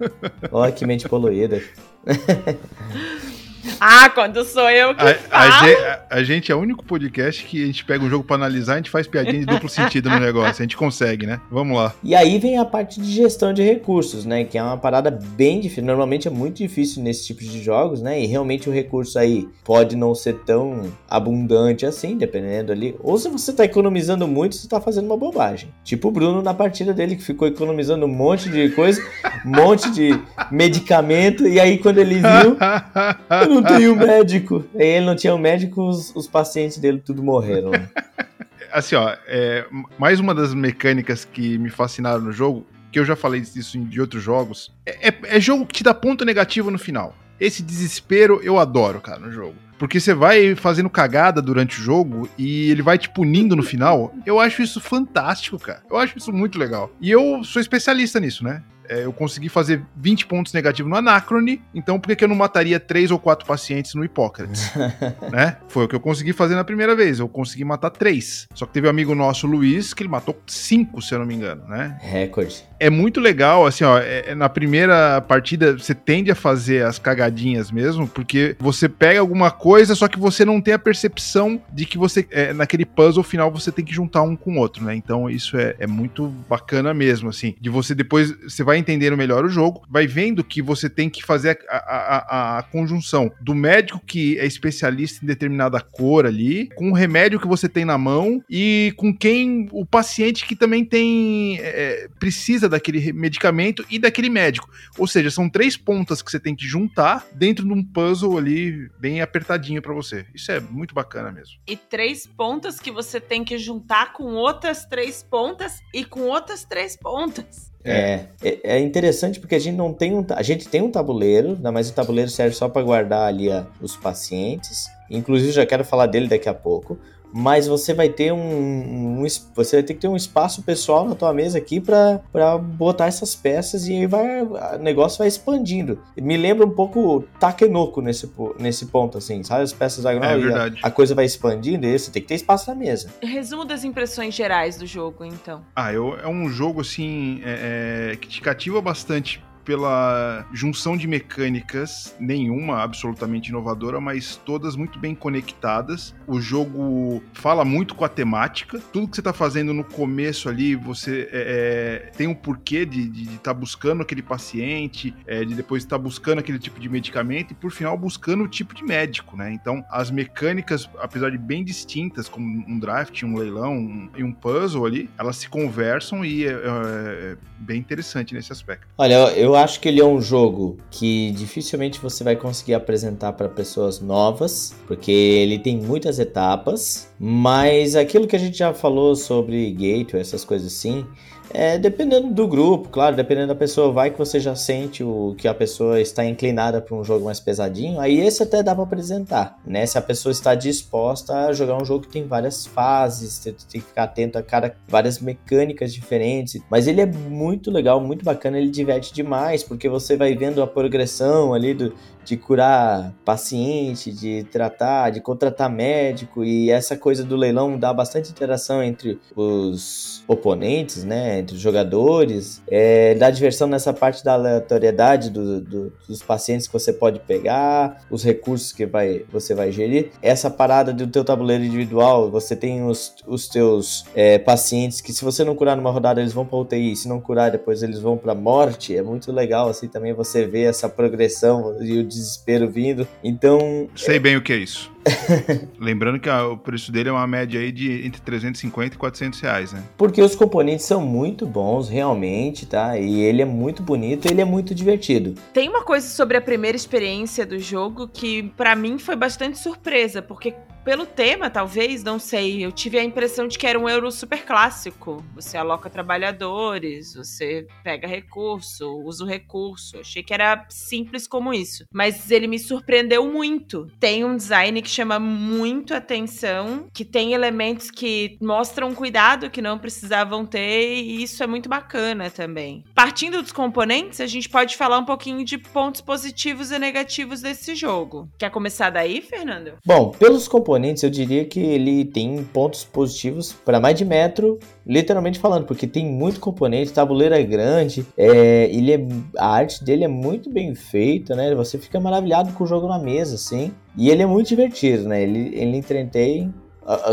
Olha 0.52 0.72
que 0.72 0.86
mente 0.86 1.08
poluída. 1.08 1.62
Ah, 3.80 4.10
quando 4.10 4.44
sou 4.44 4.70
eu 4.70 4.94
que 4.96 5.02
a, 5.02 5.16
falo. 5.16 5.74
A, 6.10 6.18
a, 6.18 6.24
gente 6.24 6.52
é 6.52 6.56
o 6.56 6.60
único 6.60 6.84
podcast 6.84 7.44
que 7.46 7.64
a 7.64 7.66
gente 7.66 7.86
pega 7.86 8.04
um 8.04 8.10
jogo 8.10 8.24
pra 8.24 8.36
analisar, 8.36 8.74
a 8.74 8.78
gente 8.78 8.90
faz 8.90 9.08
piadinha 9.08 9.40
de 9.40 9.46
duplo 9.46 9.70
sentido 9.70 10.10
no 10.10 10.20
negócio. 10.20 10.62
A 10.62 10.66
gente 10.66 10.78
consegue, 10.78 11.26
né? 11.26 11.40
Vamos 11.50 11.78
lá. 11.78 11.94
E 12.04 12.16
aí 12.16 12.40
vem 12.40 12.58
a 12.58 12.66
parte 12.66 13.02
de 13.02 13.12
gestão 13.12 13.54
de 13.54 13.64
recursos, 13.64 14.26
né? 14.26 14.44
Que 14.44 14.58
é 14.58 14.64
uma 14.64 14.78
parada 14.78 15.12
bem 15.12 15.60
difícil. 15.60 15.84
Normalmente 15.84 16.28
é 16.28 16.32
muito 16.32 16.58
difícil 16.58 17.02
nesse 17.02 17.26
tipo 17.26 17.42
de 17.42 17.62
jogos, 17.62 18.02
né? 18.02 18.22
E 18.22 18.26
realmente 18.26 18.70
o 18.70 18.74
recurso 18.74 19.18
aí 19.18 19.48
pode 19.64 19.96
não 19.96 20.14
ser 20.14 20.36
tão 20.46 20.92
abundante 21.10 21.86
assim, 21.86 22.18
dependendo 22.18 22.72
ali. 22.72 22.96
Ou 23.02 23.18
se 23.18 23.30
você 23.30 23.54
tá 23.54 23.64
economizando 23.64 24.28
muito, 24.28 24.56
você 24.56 24.68
tá 24.68 24.82
fazendo 24.82 25.06
uma 25.06 25.18
bobagem. 25.18 25.70
Tipo 25.84 26.10
o 26.10 26.12
Bruno 26.12 26.42
na 26.42 26.54
partida 26.54 26.94
dele, 26.94 27.16
que 27.16 27.24
ficou 27.24 27.48
economizando 27.48 28.06
um 28.06 28.10
monte 28.10 28.50
de 28.50 28.70
coisa, 28.70 29.02
um 29.46 29.50
monte 29.50 29.90
de 29.92 30.20
medicamento, 30.52 31.48
e 31.48 31.60
aí 31.60 31.78
quando 31.78 31.98
ele 31.98 32.16
viu. 32.16 32.58
Não 33.54 33.64
tenho 33.78 33.96
médico. 33.96 34.66
E 34.76 34.84
ele 34.84 35.06
não 35.06 35.16
tinha 35.16 35.34
um 35.34 35.38
médico, 35.38 35.88
os, 35.88 36.16
os 36.16 36.28
pacientes 36.28 36.78
dele 36.78 37.02
tudo 37.04 37.24
morreram. 37.24 37.72
Né? 37.72 37.90
assim, 38.72 38.96
ó, 38.96 39.16
é, 39.28 39.66
mais 39.98 40.20
uma 40.20 40.34
das 40.34 40.54
mecânicas 40.54 41.26
que 41.26 41.58
me 41.58 41.70
fascinaram 41.70 42.22
no 42.22 42.32
jogo, 42.32 42.66
que 42.92 43.00
eu 43.00 43.06
já 43.06 43.16
falei 43.16 43.42
disso 43.42 43.78
de 43.80 44.02
outros 44.02 44.22
jogos, 44.22 44.72
é, 44.86 45.10
é, 45.10 45.18
é 45.24 45.40
jogo 45.40 45.66
que 45.66 45.74
te 45.74 45.84
dá 45.84 45.94
ponto 45.94 46.26
negativo 46.26 46.70
no 46.70 46.78
final. 46.78 47.16
Esse 47.40 47.64
desespero 47.64 48.40
eu 48.44 48.60
adoro, 48.60 49.02
cara, 49.02 49.20
no 49.20 49.32
jogo. 49.32 49.56
Porque 49.78 50.00
você 50.00 50.14
vai 50.14 50.56
fazendo 50.56 50.90
cagada 50.90 51.42
durante 51.42 51.80
o 51.80 51.84
jogo 51.84 52.30
e 52.38 52.70
ele 52.72 52.82
vai 52.82 52.98
te 52.98 53.10
punindo 53.10 53.56
no 53.56 53.64
final. 53.64 54.14
Eu 54.26 54.40
acho 54.40 54.62
isso 54.62 54.80
fantástico, 54.80 55.60
cara. 55.60 55.82
Eu 55.90 55.98
acho 55.98 56.18
isso 56.18 56.32
muito 56.32 56.58
legal. 56.58 56.92
E 57.02 57.12
eu 57.12 57.44
sou 57.44 57.62
especialista 57.62 58.20
nisso, 58.20 58.44
né? 58.44 58.64
É, 58.94 59.06
eu 59.06 59.12
consegui 59.12 59.50
fazer 59.50 59.82
20 59.96 60.28
pontos 60.28 60.54
negativos 60.54 60.90
no 60.90 60.96
Anacrone, 60.96 61.62
então 61.74 62.00
por 62.00 62.10
que, 62.10 62.18
que 62.18 62.24
eu 62.24 62.28
não 62.28 62.36
mataria 62.36 62.80
três 62.80 63.10
ou 63.10 63.18
quatro 63.18 63.46
pacientes 63.46 63.96
no 63.96 64.06
Hipócrates? 64.06 64.72
né? 65.32 65.58
Foi 65.68 65.86
o 65.86 65.88
que 65.88 65.96
eu 65.96 66.00
consegui 66.00 66.34
fazer 66.34 66.56
na 66.56 66.64
primeira 66.64 66.96
vez, 66.96 67.20
eu 67.20 67.28
consegui 67.28 67.66
matar 67.66 67.90
três. 67.90 68.48
Só 68.54 68.66
que 68.66 68.74
teve 68.74 68.88
um 68.88 68.90
amigo 68.90 69.16
nosso, 69.16 69.48
Luiz, 69.48 69.94
que 69.94 70.04
ele 70.04 70.10
matou 70.10 70.40
cinco, 70.46 71.02
se 71.02 71.14
eu 71.14 71.20
não 71.20 71.26
me 71.26 71.34
engano, 71.34 71.64
né? 71.68 71.98
Recorde. 72.02 72.64
É 72.80 72.90
muito 72.90 73.20
legal, 73.20 73.66
assim, 73.66 73.84
ó, 73.86 73.98
é, 73.98 74.32
é, 74.32 74.36
na 74.36 74.50
primeira 74.50 75.22
partida 75.22 75.74
você 75.74 75.96
tende 75.96 76.30
a 76.30 76.36
fazer 76.36 76.86
as 76.86 77.00
cagadinhas 77.00 77.72
mesmo, 77.72 78.08
porque 78.08 78.56
você 78.60 78.90
pega 78.90 79.20
alguma 79.20 79.50
coisa, 79.50 79.96
só 79.96 80.08
que 80.08 80.20
você 80.20 80.44
não 80.44 80.60
tem 80.62 80.74
a 80.74 80.80
percepção 80.80 81.62
de 81.72 81.86
que 81.86 81.98
você, 81.98 82.28
é, 82.30 82.54
naquele 82.54 82.86
puzzle 82.86 83.24
final, 83.24 83.50
você 83.50 83.72
tem 83.72 83.86
que 83.86 83.94
juntar 83.94 84.22
um 84.22 84.36
com 84.36 84.56
o 84.56 84.60
outro, 84.60 84.84
né? 84.84 84.94
Então 84.96 85.30
isso 85.30 85.58
é, 85.58 85.76
é 85.80 85.88
muito 85.88 86.28
bacana 86.50 86.94
mesmo, 86.94 87.30
assim, 87.30 87.56
de 87.60 87.70
você 87.70 87.96
depois, 87.96 88.36
você 88.42 88.64
vai 88.64 88.74
vai 88.74 88.80
entendendo 88.84 89.18
melhor 89.18 89.46
o 89.46 89.50
jogo, 89.50 89.84
vai 89.90 90.06
vendo 90.06 90.44
que 90.44 90.62
você 90.62 90.90
tem 90.90 91.10
que 91.10 91.24
fazer 91.24 91.60
a, 91.70 91.78
a, 91.78 92.18
a, 92.18 92.60
a 92.60 92.64
conjunção 92.64 93.32
do 93.42 93.56
médico 93.56 94.02
que 94.06 94.38
é 94.38 94.46
especialista 94.46 95.24
em 95.24 95.28
determinada 95.28 95.80
cor 95.80 96.26
ali, 96.26 96.70
com 96.76 96.92
o 96.92 96.94
remédio 96.94 97.40
que 97.40 97.48
você 97.48 97.68
tem 97.68 97.86
na 97.86 97.98
mão 97.98 98.44
e 98.50 98.94
com 98.98 99.16
quem 99.16 99.68
o 99.72 99.86
paciente 99.86 100.46
que 100.46 100.56
também 100.56 100.84
tem 100.86 101.58
é, 101.60 102.08
precisa 102.20 102.70
daquele 102.70 103.14
medicamento 103.14 103.86
e 103.90 103.98
daquele 103.98 104.30
médico. 104.30 104.70
Ou 104.98 105.08
seja, 105.08 105.32
são 105.32 105.50
três 105.50 105.78
pontas 105.78 106.22
que 106.22 106.30
você 106.30 106.40
tem 106.40 106.56
que 106.56 106.68
juntar 106.68 107.26
dentro 107.34 107.66
de 107.66 107.74
um 107.74 107.84
puzzle 107.84 108.38
ali 108.38 108.90
bem 109.00 109.22
apertadinho 109.22 109.82
para 109.82 109.94
você. 109.94 110.26
Isso 110.34 110.52
é 110.52 110.60
muito 110.60 110.94
bacana 110.94 111.32
mesmo. 111.32 111.56
E 111.68 111.76
três 111.76 112.28
pontas 112.28 112.80
que 112.80 112.92
você 112.92 113.20
tem 113.20 113.44
que 113.44 113.58
juntar 113.58 114.14
com 114.14 114.34
outras 114.34 114.86
três 114.86 115.24
pontas 115.24 115.80
e 115.94 116.04
com 116.04 116.22
outras 116.22 116.66
três 116.66 116.98
pontas. 116.98 117.73
É. 117.86 118.26
é, 118.42 118.76
é 118.76 118.80
interessante 118.80 119.40
porque 119.40 119.56
a 119.56 119.60
gente 119.60 119.76
não 119.76 119.94
tem 119.94 120.16
um, 120.16 120.26
a 120.30 120.42
gente 120.42 120.68
tem 120.68 120.82
um 120.82 120.90
tabuleiro, 120.90 121.58
mas 121.74 121.90
o 121.90 121.94
tabuleiro 121.94 122.30
serve 122.30 122.56
só 122.56 122.70
para 122.70 122.82
guardar 122.82 123.28
ali 123.28 123.52
a, 123.52 123.66
os 123.82 123.96
pacientes. 123.98 124.88
Inclusive 125.10 125.52
já 125.52 125.66
quero 125.66 125.84
falar 125.84 126.08
dele 126.08 126.28
daqui 126.28 126.48
a 126.48 126.54
pouco 126.54 126.98
mas 127.34 127.68
você 127.68 127.94
vai 127.94 128.10
ter 128.10 128.32
um, 128.32 128.38
um, 128.38 129.26
você 129.56 129.78
vai 129.78 129.84
ter 129.84 129.96
que 129.96 130.00
ter 130.00 130.08
um 130.08 130.16
espaço 130.16 130.62
pessoal 130.62 131.08
na 131.08 131.16
tua 131.16 131.34
mesa 131.34 131.58
aqui 131.58 131.82
para 131.82 132.58
botar 132.58 133.08
essas 133.08 133.36
peças 133.36 133.88
e 133.88 133.94
aí 133.94 134.06
vai 134.06 134.44
o 134.44 134.78
negócio 134.80 135.18
vai 135.18 135.28
expandindo. 135.28 136.00
Me 136.16 136.38
lembra 136.38 136.66
um 136.66 136.70
pouco 136.70 137.24
Takenoko 137.40 138.02
nesse, 138.02 138.32
nesse 138.60 138.86
ponto 138.86 139.18
assim, 139.18 139.44
sabe 139.44 139.64
as 139.64 139.74
peças 139.74 140.04
da 140.04 140.14
é, 140.14 140.18
a, 140.18 140.88
a, 140.88 140.92
coisa 140.92 141.16
vai 141.16 141.26
expandindo 141.26 141.88
e 141.88 141.98
você 141.98 142.12
tem 142.12 142.22
que 142.22 142.28
ter 142.28 142.36
espaço 142.36 142.70
na 142.70 142.76
mesa. 142.76 143.10
Resumo 143.22 143.66
das 143.66 143.84
impressões 143.84 144.36
gerais 144.36 144.78
do 144.78 144.86
jogo, 144.86 145.26
então. 145.26 145.62
Ah, 145.76 145.92
eu, 145.92 146.16
é 146.20 146.28
um 146.28 146.50
jogo 146.50 146.82
assim 146.82 147.42
é, 147.44 148.12
é, 148.12 148.16
que 148.16 148.28
te 148.28 148.42
cativa 148.42 148.80
bastante 148.80 149.42
pela 149.66 150.46
junção 150.54 150.96
de 150.98 151.08
mecânicas, 151.08 152.16
nenhuma 152.20 152.82
absolutamente 152.82 153.50
inovadora, 153.50 154.00
mas 154.00 154.36
todas 154.36 154.76
muito 154.76 155.00
bem 155.00 155.16
conectadas. 155.16 156.14
O 156.28 156.40
jogo 156.40 157.24
fala 157.34 157.64
muito 157.64 157.96
com 157.96 158.06
a 158.06 158.10
temática. 158.10 158.80
Tudo 158.92 159.08
que 159.08 159.16
você 159.16 159.22
está 159.22 159.34
fazendo 159.34 159.74
no 159.74 159.84
começo 159.84 160.50
ali, 160.50 160.76
você 160.76 161.30
é, 161.32 162.10
é 162.12 162.12
tem 162.16 162.28
um 162.28 162.36
porquê 162.36 162.86
de 162.86 163.24
estar 163.24 163.38
tá 163.40 163.54
buscando 163.54 164.02
aquele 164.02 164.22
paciente, 164.22 165.14
é, 165.26 165.44
de 165.44 165.56
depois 165.56 165.84
estar 165.84 165.98
tá 165.98 166.04
buscando 166.04 166.40
aquele 166.40 166.60
tipo 166.60 166.80
de 166.80 166.90
medicamento 166.90 167.52
e, 167.52 167.54
por 167.54 167.72
final, 167.72 167.98
buscando 167.98 168.44
o 168.44 168.48
tipo 168.48 168.74
de 168.74 168.84
médico, 168.84 169.36
né? 169.36 169.52
Então, 169.52 169.84
as 169.90 170.12
mecânicas, 170.12 170.90
apesar 171.00 171.30
de 171.30 171.38
bem 171.38 171.64
distintas, 171.64 172.28
como 172.28 172.46
um 172.46 172.80
draft, 172.80 173.24
um 173.24 173.38
leilão 173.38 173.74
um, 173.74 174.10
e 174.16 174.24
um 174.24 174.32
puzzle 174.32 174.86
ali, 174.86 175.10
elas 175.18 175.38
se 175.38 175.50
conversam 175.50 176.24
e 176.26 176.46
é, 176.46 176.52
é, 176.52 176.54
é 176.54 177.38
bem 177.58 177.80
interessante 177.80 178.34
nesse 178.34 178.52
aspecto. 178.52 178.88
Olha, 178.98 179.32
eu 179.36 179.53
eu 179.54 179.58
acho 179.58 179.80
que 179.80 179.88
ele 179.88 180.02
é 180.02 180.06
um 180.06 180.20
jogo 180.20 180.78
que 180.90 181.32
dificilmente 181.32 182.00
você 182.00 182.24
vai 182.24 182.36
conseguir 182.36 182.74
apresentar 182.74 183.34
para 183.34 183.48
pessoas 183.48 184.00
novas, 184.00 184.74
porque 184.88 185.12
ele 185.12 185.60
tem 185.60 185.78
muitas 185.78 186.18
etapas, 186.18 187.08
mas 187.20 187.96
aquilo 187.96 188.28
que 188.28 188.36
a 188.36 188.40
gente 188.40 188.58
já 188.58 188.74
falou 188.74 189.16
sobre 189.16 189.72
gateway, 189.72 190.22
essas 190.22 190.44
coisas 190.44 190.74
assim, 190.74 191.06
é, 191.50 191.78
dependendo 191.78 192.32
do 192.32 192.48
grupo, 192.48 192.90
claro, 192.90 193.16
dependendo 193.16 193.48
da 193.48 193.56
pessoa, 193.56 193.92
vai 193.92 194.10
que 194.12 194.18
você 194.18 194.40
já 194.40 194.56
sente 194.56 195.04
o 195.04 195.36
que 195.38 195.48
a 195.48 195.54
pessoa 195.54 196.00
está 196.00 196.26
inclinada 196.26 196.82
para 196.82 196.96
um 196.96 197.04
jogo 197.04 197.26
mais 197.26 197.40
pesadinho, 197.40 198.00
aí 198.00 198.20
esse 198.20 198.44
até 198.44 198.64
dá 198.64 198.74
para 198.74 198.84
apresentar, 198.84 199.58
né? 199.66 199.86
Se 199.86 199.98
a 199.98 200.02
pessoa 200.02 200.32
está 200.32 200.56
disposta 200.56 201.48
a 201.48 201.54
jogar 201.54 201.82
um 201.82 201.86
jogo 201.86 202.04
que 202.04 202.10
tem 202.10 202.26
várias 202.26 202.66
fases, 202.66 203.34
você 203.34 203.52
tem 203.52 203.82
que 203.82 203.88
ficar 203.88 204.04
atento 204.04 204.38
a 204.38 204.44
cada 204.44 204.76
várias 204.88 205.20
mecânicas 205.20 205.94
diferentes, 205.94 206.62
mas 206.70 206.88
ele 206.88 207.02
é 207.02 207.06
muito 207.06 207.72
legal, 207.72 208.00
muito 208.00 208.24
bacana, 208.24 208.58
ele 208.58 208.70
diverte 208.70 209.14
demais, 209.14 209.64
porque 209.64 209.90
você 209.90 210.16
vai 210.16 210.36
vendo 210.36 210.62
a 210.62 210.68
progressão 210.68 211.54
ali 211.54 211.74
do, 211.74 211.94
de 212.24 212.38
curar 212.38 213.14
paciente, 213.26 214.12
de 214.12 214.44
tratar, 214.46 215.10
de 215.10 215.20
contratar 215.20 215.70
médico 215.70 216.44
e 216.44 216.70
essa 216.70 216.96
coisa 216.96 217.24
do 217.24 217.36
leilão 217.36 217.78
dá 217.78 217.94
bastante 217.94 218.32
interação 218.32 218.82
entre 218.82 219.20
os 219.36 220.24
oponentes, 220.28 221.04
né, 221.04 221.33
entre 221.40 221.56
os 221.56 221.62
jogadores, 221.62 222.62
é, 222.70 223.16
dá 223.16 223.30
diversão 223.30 223.68
nessa 223.68 223.94
parte 223.94 224.24
da 224.24 224.34
aleatoriedade 224.34 225.30
do, 225.30 225.62
do, 225.62 225.94
dos 226.08 226.22
pacientes 226.22 226.68
que 226.68 226.74
você 226.74 226.92
pode 226.92 227.20
pegar, 227.20 228.02
os 228.10 228.24
recursos 228.24 228.72
que 228.72 228.86
vai, 228.86 229.24
você 229.32 229.54
vai 229.54 229.72
gerir, 229.72 230.12
essa 230.22 230.50
parada 230.50 230.94
do 230.94 231.08
teu 231.08 231.24
tabuleiro 231.24 231.64
individual, 231.64 232.30
você 232.30 232.56
tem 232.56 232.84
os, 232.86 233.14
os 233.28 233.48
teus 233.48 234.06
é, 234.16 234.38
pacientes 234.38 235.02
que 235.02 235.14
se 235.14 235.24
você 235.24 235.44
não 235.44 235.56
curar 235.56 235.76
numa 235.76 235.92
rodada 235.92 236.22
eles 236.22 236.34
vão 236.34 236.46
para 236.46 236.58
UTI, 236.58 236.96
se 236.96 237.08
não 237.08 237.20
curar 237.20 237.52
depois 237.52 237.84
eles 237.84 238.00
vão 238.00 238.18
para 238.18 238.36
morte, 238.36 238.96
é 238.96 239.02
muito 239.02 239.32
legal 239.32 239.70
assim 239.70 239.88
também 239.88 240.14
você 240.14 240.46
ver 240.46 240.64
essa 240.64 240.88
progressão 240.88 241.78
e 241.82 242.00
o 242.00 242.04
desespero 242.04 242.70
vindo. 242.70 243.08
Então. 243.24 243.88
Sei 243.96 244.18
é... 244.18 244.20
bem 244.20 244.36
o 244.36 244.42
que 244.42 244.54
é 244.54 244.58
isso. 244.58 244.93
Lembrando 245.80 246.20
que 246.20 246.30
o 246.30 246.58
preço 246.58 246.92
dele 246.92 247.10
é 247.10 247.12
uma 247.12 247.28
média 247.28 247.60
aí 247.60 247.72
de 247.72 248.06
entre 248.06 248.22
350 248.22 248.96
e 248.96 248.98
400 248.98 249.40
reais, 249.40 249.74
né? 249.74 249.84
Porque 249.98 250.22
os 250.22 250.36
componentes 250.36 250.86
são 250.86 251.02
muito 251.02 251.46
bons, 251.46 251.90
realmente, 251.90 252.66
tá? 252.66 252.98
E 252.98 253.22
ele 253.22 253.42
é 253.42 253.46
muito 253.46 253.84
bonito, 253.84 254.28
ele 254.28 254.42
é 254.42 254.46
muito 254.46 254.74
divertido. 254.74 255.36
Tem 255.54 255.70
uma 255.70 255.84
coisa 255.84 256.08
sobre 256.08 256.38
a 256.38 256.42
primeira 256.42 256.76
experiência 256.76 257.46
do 257.46 257.60
jogo 257.60 258.08
que 258.08 258.44
para 258.56 258.76
mim 258.76 258.98
foi 258.98 259.16
bastante 259.16 259.58
surpresa, 259.58 260.22
porque 260.22 260.54
pelo 260.84 261.06
tema, 261.06 261.50
talvez, 261.50 262.04
não 262.04 262.20
sei. 262.20 262.64
Eu 262.64 262.72
tive 262.72 263.00
a 263.00 263.04
impressão 263.04 263.48
de 263.48 263.58
que 263.58 263.66
era 263.68 263.80
um 263.80 263.88
euro 263.88 264.12
super 264.12 264.46
clássico. 264.46 265.24
Você 265.36 265.58
aloca 265.58 265.90
trabalhadores, 265.90 267.14
você 267.14 267.66
pega 267.84 268.08
recurso, 268.08 268.90
usa 269.04 269.24
o 269.24 269.28
recurso. 269.28 270.00
Achei 270.00 270.22
que 270.24 270.34
era 270.34 270.66
simples 270.70 271.28
como 271.28 271.54
isso. 271.54 271.86
Mas 271.94 272.30
ele 272.30 272.48
me 272.48 272.60
surpreendeu 272.60 273.26
muito. 273.32 273.88
Tem 274.00 274.24
um 274.24 274.36
design 274.36 274.82
que 274.82 274.90
chama 274.90 275.20
muito 275.20 275.94
atenção, 275.94 276.88
que 276.94 277.06
tem 277.06 277.34
elementos 277.34 277.90
que 277.90 278.38
mostram 278.42 278.94
cuidado 278.94 279.50
que 279.50 279.62
não 279.62 279.78
precisavam 279.78 280.46
ter, 280.46 280.96
e 280.96 281.24
isso 281.24 281.44
é 281.44 281.48
muito 281.48 281.70
bacana 281.70 282.30
também. 282.30 282.84
Partindo 282.94 283.42
dos 283.42 283.52
componentes, 283.52 284.20
a 284.20 284.28
gente 284.28 284.50
pode 284.50 284.76
falar 284.76 284.98
um 284.98 285.06
pouquinho 285.06 285.44
de 285.46 285.58
pontos 285.58 286.02
positivos 286.02 286.72
e 286.72 286.80
negativos 286.80 287.42
desse 287.42 287.76
jogo. 287.76 288.30
Quer 288.38 288.50
começar 288.50 288.90
daí, 288.90 289.22
Fernando? 289.22 289.74
Bom, 289.86 290.12
pelos 290.12 290.48
componentes, 290.48 290.73
eu 291.04 291.10
diria 291.10 291.46
que 291.46 291.60
ele 291.60 292.06
tem 292.06 292.44
pontos 292.44 292.84
positivos 292.84 293.54
para 293.54 293.80
mais 293.80 293.98
de 293.98 294.06
metro, 294.06 294.60
literalmente 294.86 295.40
falando, 295.40 295.66
porque 295.66 295.88
tem 295.88 296.06
muito 296.06 296.40
componente, 296.40 296.92
tabuleiro 296.92 297.36
é 297.36 297.44
grande, 297.44 298.06
é, 298.18 298.70
ele 298.72 298.94
é, 298.94 299.06
a 299.38 299.48
arte 299.48 299.84
dele 299.84 300.04
é 300.04 300.08
muito 300.08 300.50
bem 300.50 300.76
feita, 300.76 301.36
né? 301.36 301.54
Você 301.56 301.78
fica 301.78 302.00
maravilhado 302.00 302.52
com 302.54 302.64
o 302.64 302.68
jogo 302.68 302.88
na 302.88 303.00
mesa, 303.00 303.36
assim. 303.36 303.72
E 303.98 304.10
ele 304.10 304.24
é 304.24 304.26
muito 304.26 304.48
divertido, 304.48 305.08
né? 305.08 305.22
Ele, 305.22 305.52
ele 305.56 305.78
entretém 305.78 306.54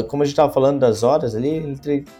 como 0.08 0.22
a 0.22 0.26
gente 0.26 0.32
estava 0.32 0.52
falando 0.52 0.80
das 0.80 1.02
horas 1.02 1.34
ali, 1.34 1.76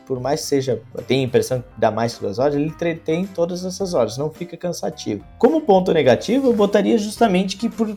por 0.07 0.20
mais 0.20 0.40
que 0.42 0.46
seja, 0.46 0.81
tem 1.07 1.20
a 1.20 1.24
impressão 1.24 1.61
que 1.61 1.81
dá 1.81 1.90
mais 1.90 2.14
que 2.14 2.20
duas 2.20 2.38
horas, 2.38 2.55
ele 2.55 2.66
entretém 2.66 3.26
todas 3.26 3.64
essas 3.64 3.92
horas, 3.92 4.16
não 4.16 4.31
fica 4.31 4.57
cansativo. 4.57 5.24
Como 5.38 5.61
ponto 5.62 5.92
negativo, 5.92 6.48
eu 6.48 6.53
botaria 6.53 6.96
justamente 6.96 7.57
que 7.57 7.68
por, 7.68 7.96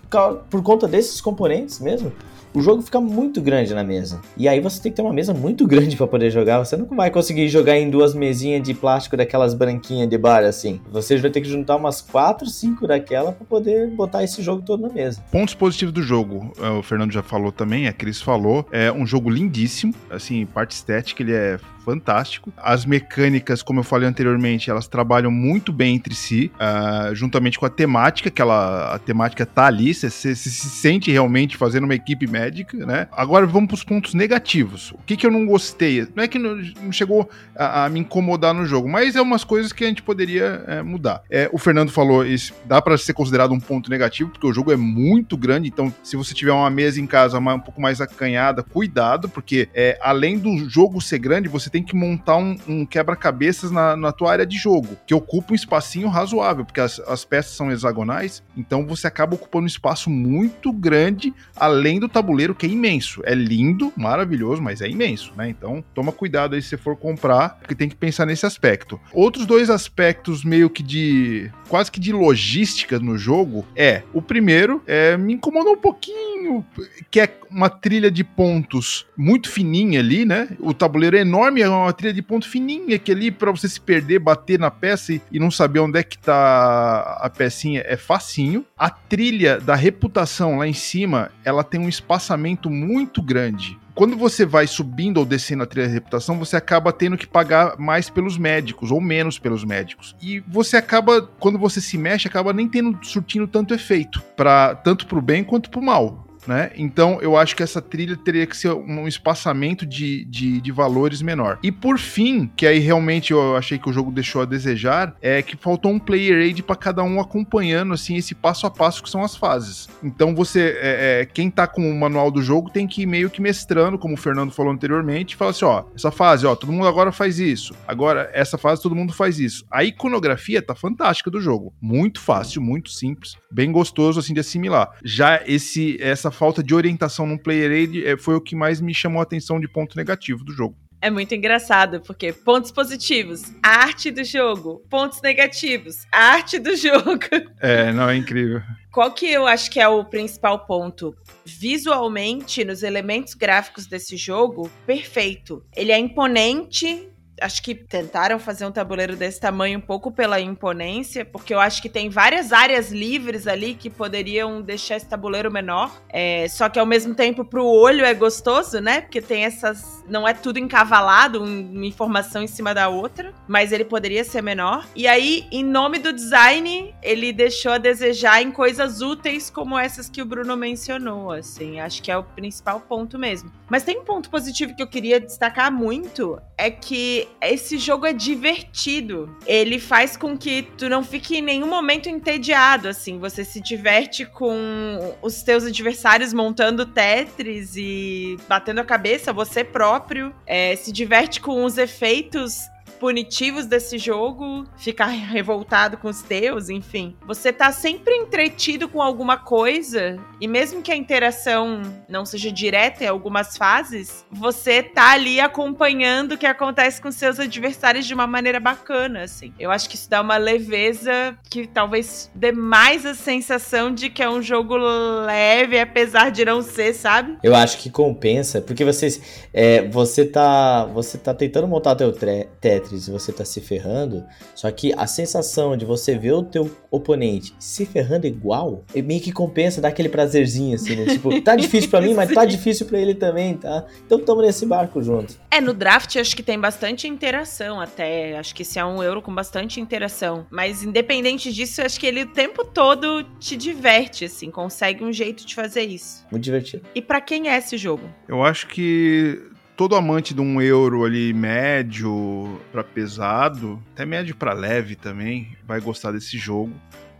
por 0.49 0.63
conta 0.63 0.87
desses 0.87 1.21
componentes 1.21 1.79
mesmo, 1.79 2.11
o 2.53 2.61
jogo 2.61 2.81
fica 2.81 3.01
muito 3.01 3.41
grande 3.41 3.73
na 3.73 3.83
mesa. 3.83 4.21
E 4.37 4.47
aí 4.47 4.59
você 4.59 4.81
tem 4.81 4.91
que 4.91 4.95
ter 4.95 5.01
uma 5.01 5.13
mesa 5.13 5.33
muito 5.33 5.65
grande 5.65 5.95
para 5.95 6.07
poder 6.07 6.29
jogar. 6.29 6.59
Você 6.59 6.77
não 6.77 6.85
vai 6.85 7.09
conseguir 7.09 7.47
jogar 7.49 7.77
em 7.77 7.89
duas 7.89 8.13
mesinhas 8.13 8.61
de 8.61 8.73
plástico 8.73 9.17
daquelas 9.17 9.53
branquinhas 9.53 10.09
de 10.09 10.17
bar 10.17 10.43
assim. 10.43 10.79
Você 10.91 11.17
vai 11.17 11.31
ter 11.31 11.41
que 11.41 11.49
juntar 11.49 11.75
umas 11.75 12.01
4, 12.01 12.47
5 12.47 12.87
daquela 12.87 13.31
para 13.31 13.45
poder 13.45 13.89
botar 13.89 14.23
esse 14.23 14.41
jogo 14.41 14.61
todo 14.61 14.81
na 14.81 14.89
mesa. 14.89 15.23
Pontos 15.31 15.55
positivos 15.55 15.93
do 15.93 16.03
jogo, 16.03 16.51
é, 16.61 16.69
o 16.69 16.83
Fernando 16.83 17.11
já 17.11 17.23
falou 17.23 17.51
também, 17.51 17.87
a 17.87 17.93
Cris 17.93 18.21
falou, 18.21 18.65
é 18.71 18.91
um 18.91 19.05
jogo 19.05 19.29
lindíssimo, 19.29 19.93
assim, 20.09 20.45
parte 20.45 20.71
estética 20.71 21.23
ele 21.23 21.33
é 21.33 21.57
fantástico. 21.83 22.51
As 22.57 22.85
mecânicas, 22.85 23.61
como 23.61 23.79
eu 23.79 23.83
falei 23.83 24.07
anteriormente, 24.07 24.69
elas 24.69 24.87
trabalham 24.87 25.31
muito 25.31 25.71
bem 25.71 25.95
entre 25.95 26.15
si, 26.15 26.51
uh, 26.55 27.13
juntamente 27.13 27.59
com 27.59 27.65
a 27.65 27.69
temática, 27.69 28.31
que 28.31 28.41
ela, 28.41 28.95
a 28.95 28.99
temática 28.99 29.45
tá 29.45 29.65
ali, 29.65 29.93
você 29.93 30.09
se, 30.09 30.35
se, 30.35 30.49
sente 30.51 31.11
realmente 31.11 31.57
fazendo 31.57 31.83
uma 31.83 31.95
equipe 31.95 32.25
médica, 32.27 32.85
né? 32.85 33.07
Agora 33.11 33.45
vamos 33.45 33.67
para 33.67 33.75
os 33.75 33.83
pontos 33.83 34.13
negativos. 34.13 34.91
O 34.91 34.99
que, 35.05 35.17
que 35.17 35.25
eu 35.25 35.31
não 35.31 35.45
gostei? 35.45 36.07
Não 36.15 36.23
é 36.23 36.27
que 36.27 36.39
não, 36.39 36.55
não 36.81 36.91
chegou 36.91 37.29
a, 37.55 37.85
a, 37.85 37.89
me 37.89 37.99
incomodar 37.99 38.53
no 38.53 38.65
jogo, 38.65 38.87
mas 38.87 39.15
é 39.15 39.21
umas 39.21 39.43
coisas 39.43 39.73
que 39.73 39.83
a 39.83 39.87
gente 39.87 40.01
poderia 40.01 40.63
é, 40.67 40.81
mudar. 40.81 41.21
É, 41.29 41.49
o 41.51 41.57
Fernando 41.57 41.91
falou, 41.91 42.25
isso 42.25 42.53
dá 42.65 42.81
para 42.81 42.97
ser 42.97 43.13
considerado 43.13 43.51
um 43.51 43.59
ponto 43.59 43.89
negativo, 43.89 44.29
porque 44.29 44.47
o 44.47 44.53
jogo 44.53 44.71
é 44.71 44.77
muito 44.77 45.35
grande, 45.35 45.67
então 45.67 45.93
se 46.03 46.15
você 46.15 46.33
tiver 46.33 46.51
uma 46.51 46.69
mesa 46.69 46.99
em 46.99 47.07
casa 47.07 47.37
um 47.39 47.59
pouco 47.59 47.81
mais 47.81 47.99
acanhada, 47.99 48.63
cuidado, 48.63 49.27
porque 49.29 49.67
é, 49.73 49.97
além 50.01 50.37
do 50.37 50.69
jogo 50.69 51.01
ser 51.01 51.19
grande, 51.19 51.47
você 51.47 51.69
tem 51.73 51.81
que 51.81 51.95
montar 51.95 52.37
um, 52.37 52.55
um 52.67 52.85
quebra-cabeças 52.85 53.71
na, 53.71 53.97
na 53.97 54.11
tua 54.11 54.31
área 54.31 54.45
de 54.45 54.55
jogo, 54.55 54.95
que 55.07 55.13
ocupa 55.15 55.53
um 55.53 55.55
espacinho 55.55 56.07
razoável, 56.07 56.63
porque 56.63 56.79
as, 56.79 56.99
as 56.99 57.25
peças 57.25 57.53
são 57.53 57.71
hexagonais, 57.71 58.43
então 58.55 58.85
você 58.85 59.07
acaba 59.07 59.33
ocupando 59.33 59.63
um 59.63 59.67
espaço 59.67 60.07
muito 60.07 60.71
grande, 60.71 61.33
além 61.55 61.99
do 61.99 62.07
tabuleiro, 62.07 62.53
que 62.53 62.67
é 62.67 62.69
imenso. 62.69 63.23
É 63.25 63.33
lindo, 63.33 63.91
maravilhoso, 63.97 64.61
mas 64.61 64.81
é 64.81 64.87
imenso, 64.87 65.33
né? 65.35 65.49
Então 65.49 65.83
toma 65.95 66.11
cuidado 66.11 66.53
aí 66.53 66.61
se 66.61 66.69
você 66.69 66.77
for 66.77 66.95
comprar, 66.95 67.57
porque 67.57 67.73
tem 67.73 67.89
que 67.89 67.95
pensar 67.95 68.27
nesse 68.27 68.45
aspecto. 68.45 69.01
Outros 69.11 69.47
dois 69.47 69.71
aspectos 69.71 70.43
meio 70.43 70.69
que 70.69 70.83
de. 70.83 71.49
quase 71.67 71.91
que 71.91 71.99
de 71.99 72.13
logística 72.13 72.99
no 72.99 73.17
jogo 73.17 73.65
é. 73.75 74.03
O 74.13 74.21
primeiro 74.21 74.83
é, 74.85 75.17
me 75.17 75.33
incomodou 75.33 75.73
um 75.73 75.81
pouquinho, 75.81 76.63
que 77.09 77.19
é 77.19 77.35
uma 77.49 77.69
trilha 77.69 78.11
de 78.11 78.23
pontos 78.23 79.07
muito 79.17 79.49
fininha 79.49 79.99
ali, 79.99 80.23
né? 80.23 80.49
O 80.59 80.73
tabuleiro 80.73 81.17
é 81.17 81.21
enorme, 81.21 81.62
é 81.63 81.69
uma 81.69 81.93
trilha 81.93 82.13
de 82.13 82.21
ponto 82.21 82.47
fininha 82.47 82.99
que 82.99 83.11
ali 83.11 83.31
para 83.31 83.51
você 83.51 83.67
se 83.67 83.79
perder, 83.79 84.19
bater 84.19 84.59
na 84.59 84.71
peça 84.71 85.13
e, 85.13 85.21
e, 85.31 85.39
não 85.39 85.51
saber 85.51 85.79
onde 85.79 85.99
é 85.99 86.03
que 86.03 86.17
tá 86.17 87.17
a 87.21 87.29
pecinha 87.29 87.83
é 87.85 87.97
facinho. 87.97 88.65
A 88.77 88.89
trilha 88.89 89.59
da 89.59 89.75
reputação 89.75 90.57
lá 90.57 90.67
em 90.67 90.73
cima, 90.73 91.31
ela 91.43 91.63
tem 91.63 91.79
um 91.79 91.89
espaçamento 91.89 92.69
muito 92.69 93.21
grande 93.21 93.77
quando 93.95 94.17
você 94.17 94.45
vai 94.45 94.65
subindo 94.65 95.17
ou 95.17 95.25
descendo 95.25 95.63
a 95.63 95.65
trilha 95.65 95.87
de 95.87 95.93
reputação, 95.93 96.39
você 96.39 96.55
acaba 96.55 96.91
tendo 96.91 97.17
que 97.17 97.27
pagar 97.27 97.77
mais 97.77 98.09
pelos 98.09 98.37
médicos 98.37 98.91
ou 98.91 98.99
menos 98.99 99.37
pelos 99.37 99.63
médicos. 99.63 100.15
E 100.21 100.39
você 100.47 100.77
acaba, 100.77 101.21
quando 101.39 101.59
você 101.59 101.79
se 101.79 101.97
mexe, 101.97 102.27
acaba 102.27 102.51
nem 102.53 102.67
tendo 102.67 102.97
surtindo 103.03 103.47
tanto 103.47 103.73
efeito, 103.73 104.21
para 104.35 104.75
tanto 104.75 105.05
pro 105.05 105.21
bem 105.21 105.43
quanto 105.43 105.69
pro 105.69 105.81
mal 105.81 106.25
né? 106.47 106.71
Então 106.75 107.21
eu 107.21 107.37
acho 107.37 107.55
que 107.55 107.63
essa 107.63 107.81
trilha 107.81 108.15
teria 108.15 108.45
que 108.45 108.55
ser 108.55 108.73
um 108.73 109.07
espaçamento 109.07 109.85
de, 109.85 110.25
de, 110.25 110.61
de, 110.61 110.71
valores 110.71 111.21
menor. 111.21 111.59
E 111.61 111.71
por 111.71 111.99
fim, 111.99 112.49
que 112.55 112.65
aí 112.65 112.79
realmente 112.79 113.31
eu 113.31 113.55
achei 113.55 113.77
que 113.77 113.89
o 113.89 113.93
jogo 113.93 114.11
deixou 114.11 114.41
a 114.41 114.45
desejar, 114.45 115.15
é 115.21 115.41
que 115.41 115.55
faltou 115.55 115.91
um 115.91 115.99
player 115.99 116.41
aid 116.41 116.63
para 116.63 116.75
cada 116.75 117.03
um 117.03 117.19
acompanhando 117.19 117.93
assim 117.93 118.15
esse 118.15 118.33
passo 118.33 118.65
a 118.65 118.71
passo 118.71 119.03
que 119.03 119.09
são 119.09 119.23
as 119.23 119.35
fases. 119.35 119.87
Então 120.03 120.35
você, 120.35 120.77
é, 120.79 121.21
é, 121.21 121.25
quem 121.25 121.49
tá 121.49 121.67
com 121.67 121.89
o 121.89 121.99
manual 121.99 122.31
do 122.31 122.41
jogo 122.41 122.69
tem 122.69 122.87
que 122.87 123.03
ir 123.03 123.05
meio 123.05 123.29
que 123.29 123.41
mestrando, 123.41 123.97
como 123.97 124.15
o 124.15 124.17
Fernando 124.17 124.51
falou 124.51 124.71
anteriormente, 124.71 125.33
e 125.33 125.37
fala 125.37 125.51
assim, 125.51 125.65
ó, 125.65 125.83
essa 125.95 126.11
fase, 126.11 126.45
ó, 126.45 126.55
todo 126.55 126.71
mundo 126.71 126.87
agora 126.87 127.11
faz 127.11 127.39
isso. 127.39 127.73
Agora 127.87 128.29
essa 128.33 128.57
fase 128.57 128.81
todo 128.81 128.95
mundo 128.95 129.13
faz 129.13 129.39
isso. 129.39 129.65
A 129.71 129.83
iconografia 129.83 130.61
tá 130.61 130.75
fantástica 130.75 131.29
do 131.29 131.39
jogo, 131.39 131.73
muito 131.81 132.19
fácil, 132.19 132.61
muito 132.61 132.89
simples, 132.89 133.35
bem 133.51 133.71
gostoso 133.71 134.19
assim 134.19 134.33
de 134.33 134.39
assimilar. 134.39 134.91
Já 135.03 135.41
esse 135.45 135.97
essa 136.01 136.31
falta 136.33 136.61
de 136.61 136.75
orientação 136.75 137.25
no 137.25 137.39
player 137.39 137.71
aid 137.71 138.05
é, 138.05 138.17
foi 138.17 138.35
o 138.35 138.41
que 138.41 138.55
mais 138.55 138.81
me 138.81 138.93
chamou 138.93 139.19
a 139.19 139.23
atenção 139.23 139.59
de 139.59 139.67
ponto 139.67 139.95
negativo 139.95 140.43
do 140.43 140.51
jogo. 140.51 140.75
É 141.03 141.09
muito 141.09 141.35
engraçado, 141.35 141.99
porque 141.99 142.31
pontos 142.31 142.71
positivos, 142.71 143.53
arte 143.61 144.09
do 144.09 144.23
jogo. 144.23 144.81
Pontos 144.89 145.21
negativos, 145.21 146.07
arte 146.09 146.57
do 146.57 146.73
jogo. 146.77 147.19
É, 147.59 147.91
não, 147.91 148.09
é 148.09 148.15
incrível. 148.15 148.61
Qual 148.89 149.11
que 149.11 149.25
eu 149.25 149.45
acho 149.45 149.69
que 149.69 149.81
é 149.81 149.87
o 149.87 150.05
principal 150.05 150.65
ponto? 150.65 151.13
Visualmente, 151.43 152.63
nos 152.63 152.83
elementos 152.83 153.33
gráficos 153.33 153.85
desse 153.85 154.15
jogo, 154.15 154.71
perfeito. 154.85 155.61
Ele 155.75 155.91
é 155.91 155.99
imponente, 155.99 157.09
acho 157.43 157.61
que 157.61 157.75
tentaram 157.75 158.39
fazer 158.39 158.65
um 158.65 158.71
tabuleiro 158.71 159.15
desse 159.15 159.39
tamanho 159.39 159.77
um 159.77 159.81
pouco 159.81 160.11
pela 160.11 160.39
imponência, 160.39 161.25
porque 161.25 161.53
eu 161.53 161.59
acho 161.59 161.81
que 161.81 161.89
tem 161.89 162.09
várias 162.09 162.53
áreas 162.53 162.91
livres 162.91 163.47
ali 163.47 163.75
que 163.75 163.89
poderiam 163.89 164.61
deixar 164.61 164.95
esse 164.95 165.07
tabuleiro 165.07 165.51
menor. 165.51 166.01
É, 166.09 166.47
só 166.47 166.69
que 166.69 166.79
ao 166.79 166.85
mesmo 166.85 167.13
tempo, 167.13 167.43
pro 167.43 167.65
olho 167.65 168.05
é 168.05 168.13
gostoso, 168.13 168.79
né? 168.79 169.01
Porque 169.01 169.21
tem 169.21 169.45
essas. 169.45 170.03
Não 170.07 170.27
é 170.27 170.33
tudo 170.33 170.57
encavalado, 170.57 171.43
uma 171.43 171.85
informação 171.85 172.41
em 172.41 172.47
cima 172.47 172.73
da 172.73 172.87
outra, 172.87 173.33
mas 173.47 173.71
ele 173.71 173.85
poderia 173.85 174.23
ser 174.23 174.41
menor. 174.41 174.85
E 174.95 175.07
aí, 175.07 175.47
em 175.51 175.63
nome 175.63 175.99
do 175.99 176.13
design, 176.13 176.93
ele 177.01 177.33
deixou 177.33 177.73
a 177.73 177.77
desejar 177.77 178.41
em 178.41 178.51
coisas 178.51 179.01
úteis 179.01 179.49
como 179.49 179.77
essas 179.77 180.09
que 180.09 180.21
o 180.21 180.25
Bruno 180.25 180.55
mencionou, 180.55 181.31
assim. 181.31 181.79
Acho 181.79 182.01
que 182.01 182.11
é 182.11 182.17
o 182.17 182.23
principal 182.23 182.79
ponto 182.81 183.19
mesmo. 183.19 183.51
Mas 183.69 183.83
tem 183.83 183.99
um 183.99 184.03
ponto 184.03 184.29
positivo 184.29 184.75
que 184.75 184.83
eu 184.83 184.87
queria 184.87 185.19
destacar 185.19 185.71
muito: 185.71 186.39
é 186.57 186.69
que 186.69 187.27
esse 187.41 187.77
jogo 187.77 188.05
é 188.05 188.13
divertido. 188.13 189.35
Ele 189.45 189.79
faz 189.79 190.15
com 190.17 190.37
que 190.37 190.63
tu 190.77 190.89
não 190.89 191.03
fique 191.03 191.37
em 191.37 191.41
nenhum 191.41 191.67
momento 191.67 192.09
entediado, 192.09 192.87
assim. 192.87 193.19
Você 193.19 193.43
se 193.43 193.61
diverte 193.61 194.25
com 194.25 195.15
os 195.21 195.43
teus 195.43 195.65
adversários 195.65 196.33
montando 196.33 196.85
Tetris 196.85 197.75
e 197.75 198.37
batendo 198.47 198.81
a 198.81 198.85
cabeça, 198.85 199.33
você 199.33 199.63
próprio. 199.63 200.33
É, 200.45 200.75
se 200.75 200.91
diverte 200.91 201.39
com 201.39 201.63
os 201.63 201.77
efeitos 201.77 202.59
punitivos 203.03 203.65
desse 203.65 203.97
jogo, 203.97 204.63
ficar 204.77 205.07
revoltado 205.07 205.97
com 205.97 206.07
os 206.07 206.21
teus, 206.21 206.69
enfim. 206.69 207.17
Você 207.27 207.51
tá 207.51 207.69
sempre 207.69 208.15
entretido 208.15 208.87
com 208.87 209.01
alguma 209.01 209.35
coisa, 209.35 210.15
e 210.39 210.47
mesmo 210.47 210.81
que 210.81 210.89
a 210.89 210.95
interação 210.95 211.81
não 212.07 212.25
seja 212.25 212.49
direta 212.49 213.03
em 213.03 213.07
algumas 213.07 213.57
fases, 213.57 214.25
você 214.31 214.81
tá 214.81 215.11
ali 215.11 215.41
acompanhando 215.41 216.31
o 216.31 216.37
que 216.37 216.45
acontece 216.45 217.01
com 217.01 217.11
seus 217.11 217.41
adversários 217.41 218.05
de 218.05 218.13
uma 218.13 218.25
maneira 218.25 218.61
bacana, 218.61 219.23
assim. 219.23 219.53
Eu 219.59 219.69
acho 219.69 219.89
que 219.89 219.95
isso 219.95 220.09
dá 220.09 220.21
uma 220.21 220.37
leveza 220.37 221.37
que 221.49 221.67
talvez 221.67 222.31
dê 222.33 222.53
mais 222.53 223.05
a 223.05 223.13
sensação 223.13 223.93
de 223.93 224.09
que 224.09 224.23
é 224.23 224.29
um 224.29 224.41
jogo 224.41 224.77
leve, 224.77 225.77
apesar 225.77 226.31
de 226.31 226.45
não 226.45 226.61
ser, 226.61 226.93
sabe? 226.93 227.37
Eu 227.43 227.53
acho 227.53 227.79
que 227.79 227.89
compensa, 227.89 228.61
porque 228.61 228.85
vocês, 228.85 229.21
é, 229.53 229.89
você 229.89 230.23
tá, 230.23 230.85
você 230.85 231.17
tá 231.17 231.33
tentando 231.33 231.67
montar 231.67 231.95
teu 231.95 232.13
Tetris 232.13 232.92
Tetris 232.93 233.07
e 233.07 233.11
você 233.11 233.31
tá 233.31 233.43
se 233.43 233.59
ferrando, 233.59 234.23
só 234.55 234.69
que 234.71 234.93
a 234.93 235.07
sensação 235.07 235.75
de 235.75 235.85
você 235.85 236.17
ver 236.17 236.33
o 236.33 236.43
teu 236.43 236.69
oponente 236.91 237.53
se 237.59 237.85
ferrando 237.85 238.27
igual, 238.27 238.85
é 238.93 239.01
meio 239.01 239.21
que 239.21 239.31
compensa, 239.31 239.81
dá 239.81 239.87
aquele 239.87 240.09
prazerzinho 240.09 240.75
assim, 240.75 240.95
né? 240.95 241.05
Tipo, 241.05 241.41
tá 241.41 241.55
difícil 241.57 241.89
para 241.89 242.01
mim, 242.01 242.13
mas 242.13 242.31
tá 242.31 242.45
difícil 242.45 242.85
para 242.85 242.99
ele 242.99 243.15
também, 243.15 243.55
tá? 243.55 243.85
Então 244.05 244.19
tamo 244.19 244.41
nesse 244.41 244.65
barco 244.65 245.01
junto. 245.01 245.35
É, 245.49 245.59
no 245.59 245.73
draft 245.73 246.15
acho 246.15 246.35
que 246.35 246.43
tem 246.43 246.59
bastante 246.59 247.07
interação 247.07 247.79
até. 247.79 248.37
Acho 248.37 248.53
que 248.53 248.61
esse 248.61 248.77
é 248.77 248.85
um 248.85 249.01
euro 249.01 249.21
com 249.21 249.33
bastante 249.33 249.79
interação. 249.79 250.45
Mas 250.49 250.83
independente 250.83 251.51
disso, 251.51 251.81
acho 251.81 251.99
que 251.99 252.05
ele 252.05 252.23
o 252.23 252.27
tempo 252.27 252.63
todo 252.63 253.23
te 253.39 253.55
diverte, 253.55 254.25
assim, 254.25 254.49
consegue 254.49 255.03
um 255.03 255.11
jeito 255.11 255.45
de 255.45 255.55
fazer 255.55 255.83
isso. 255.83 256.25
Muito 256.31 256.43
divertido. 256.43 256.83
E 256.93 257.01
para 257.01 257.21
quem 257.21 257.49
é 257.49 257.57
esse 257.57 257.77
jogo? 257.77 258.03
Eu 258.27 258.43
acho 258.43 258.67
que 258.67 259.52
todo 259.75 259.95
amante 259.95 260.33
de 260.33 260.41
um 260.41 260.61
euro 260.61 261.03
ali 261.03 261.33
médio 261.33 262.59
para 262.71 262.83
pesado, 262.83 263.81
até 263.93 264.05
médio 264.05 264.35
para 264.35 264.53
leve 264.53 264.95
também, 264.95 265.55
vai 265.65 265.79
gostar 265.79 266.11
desse 266.11 266.37
jogo. 266.37 266.73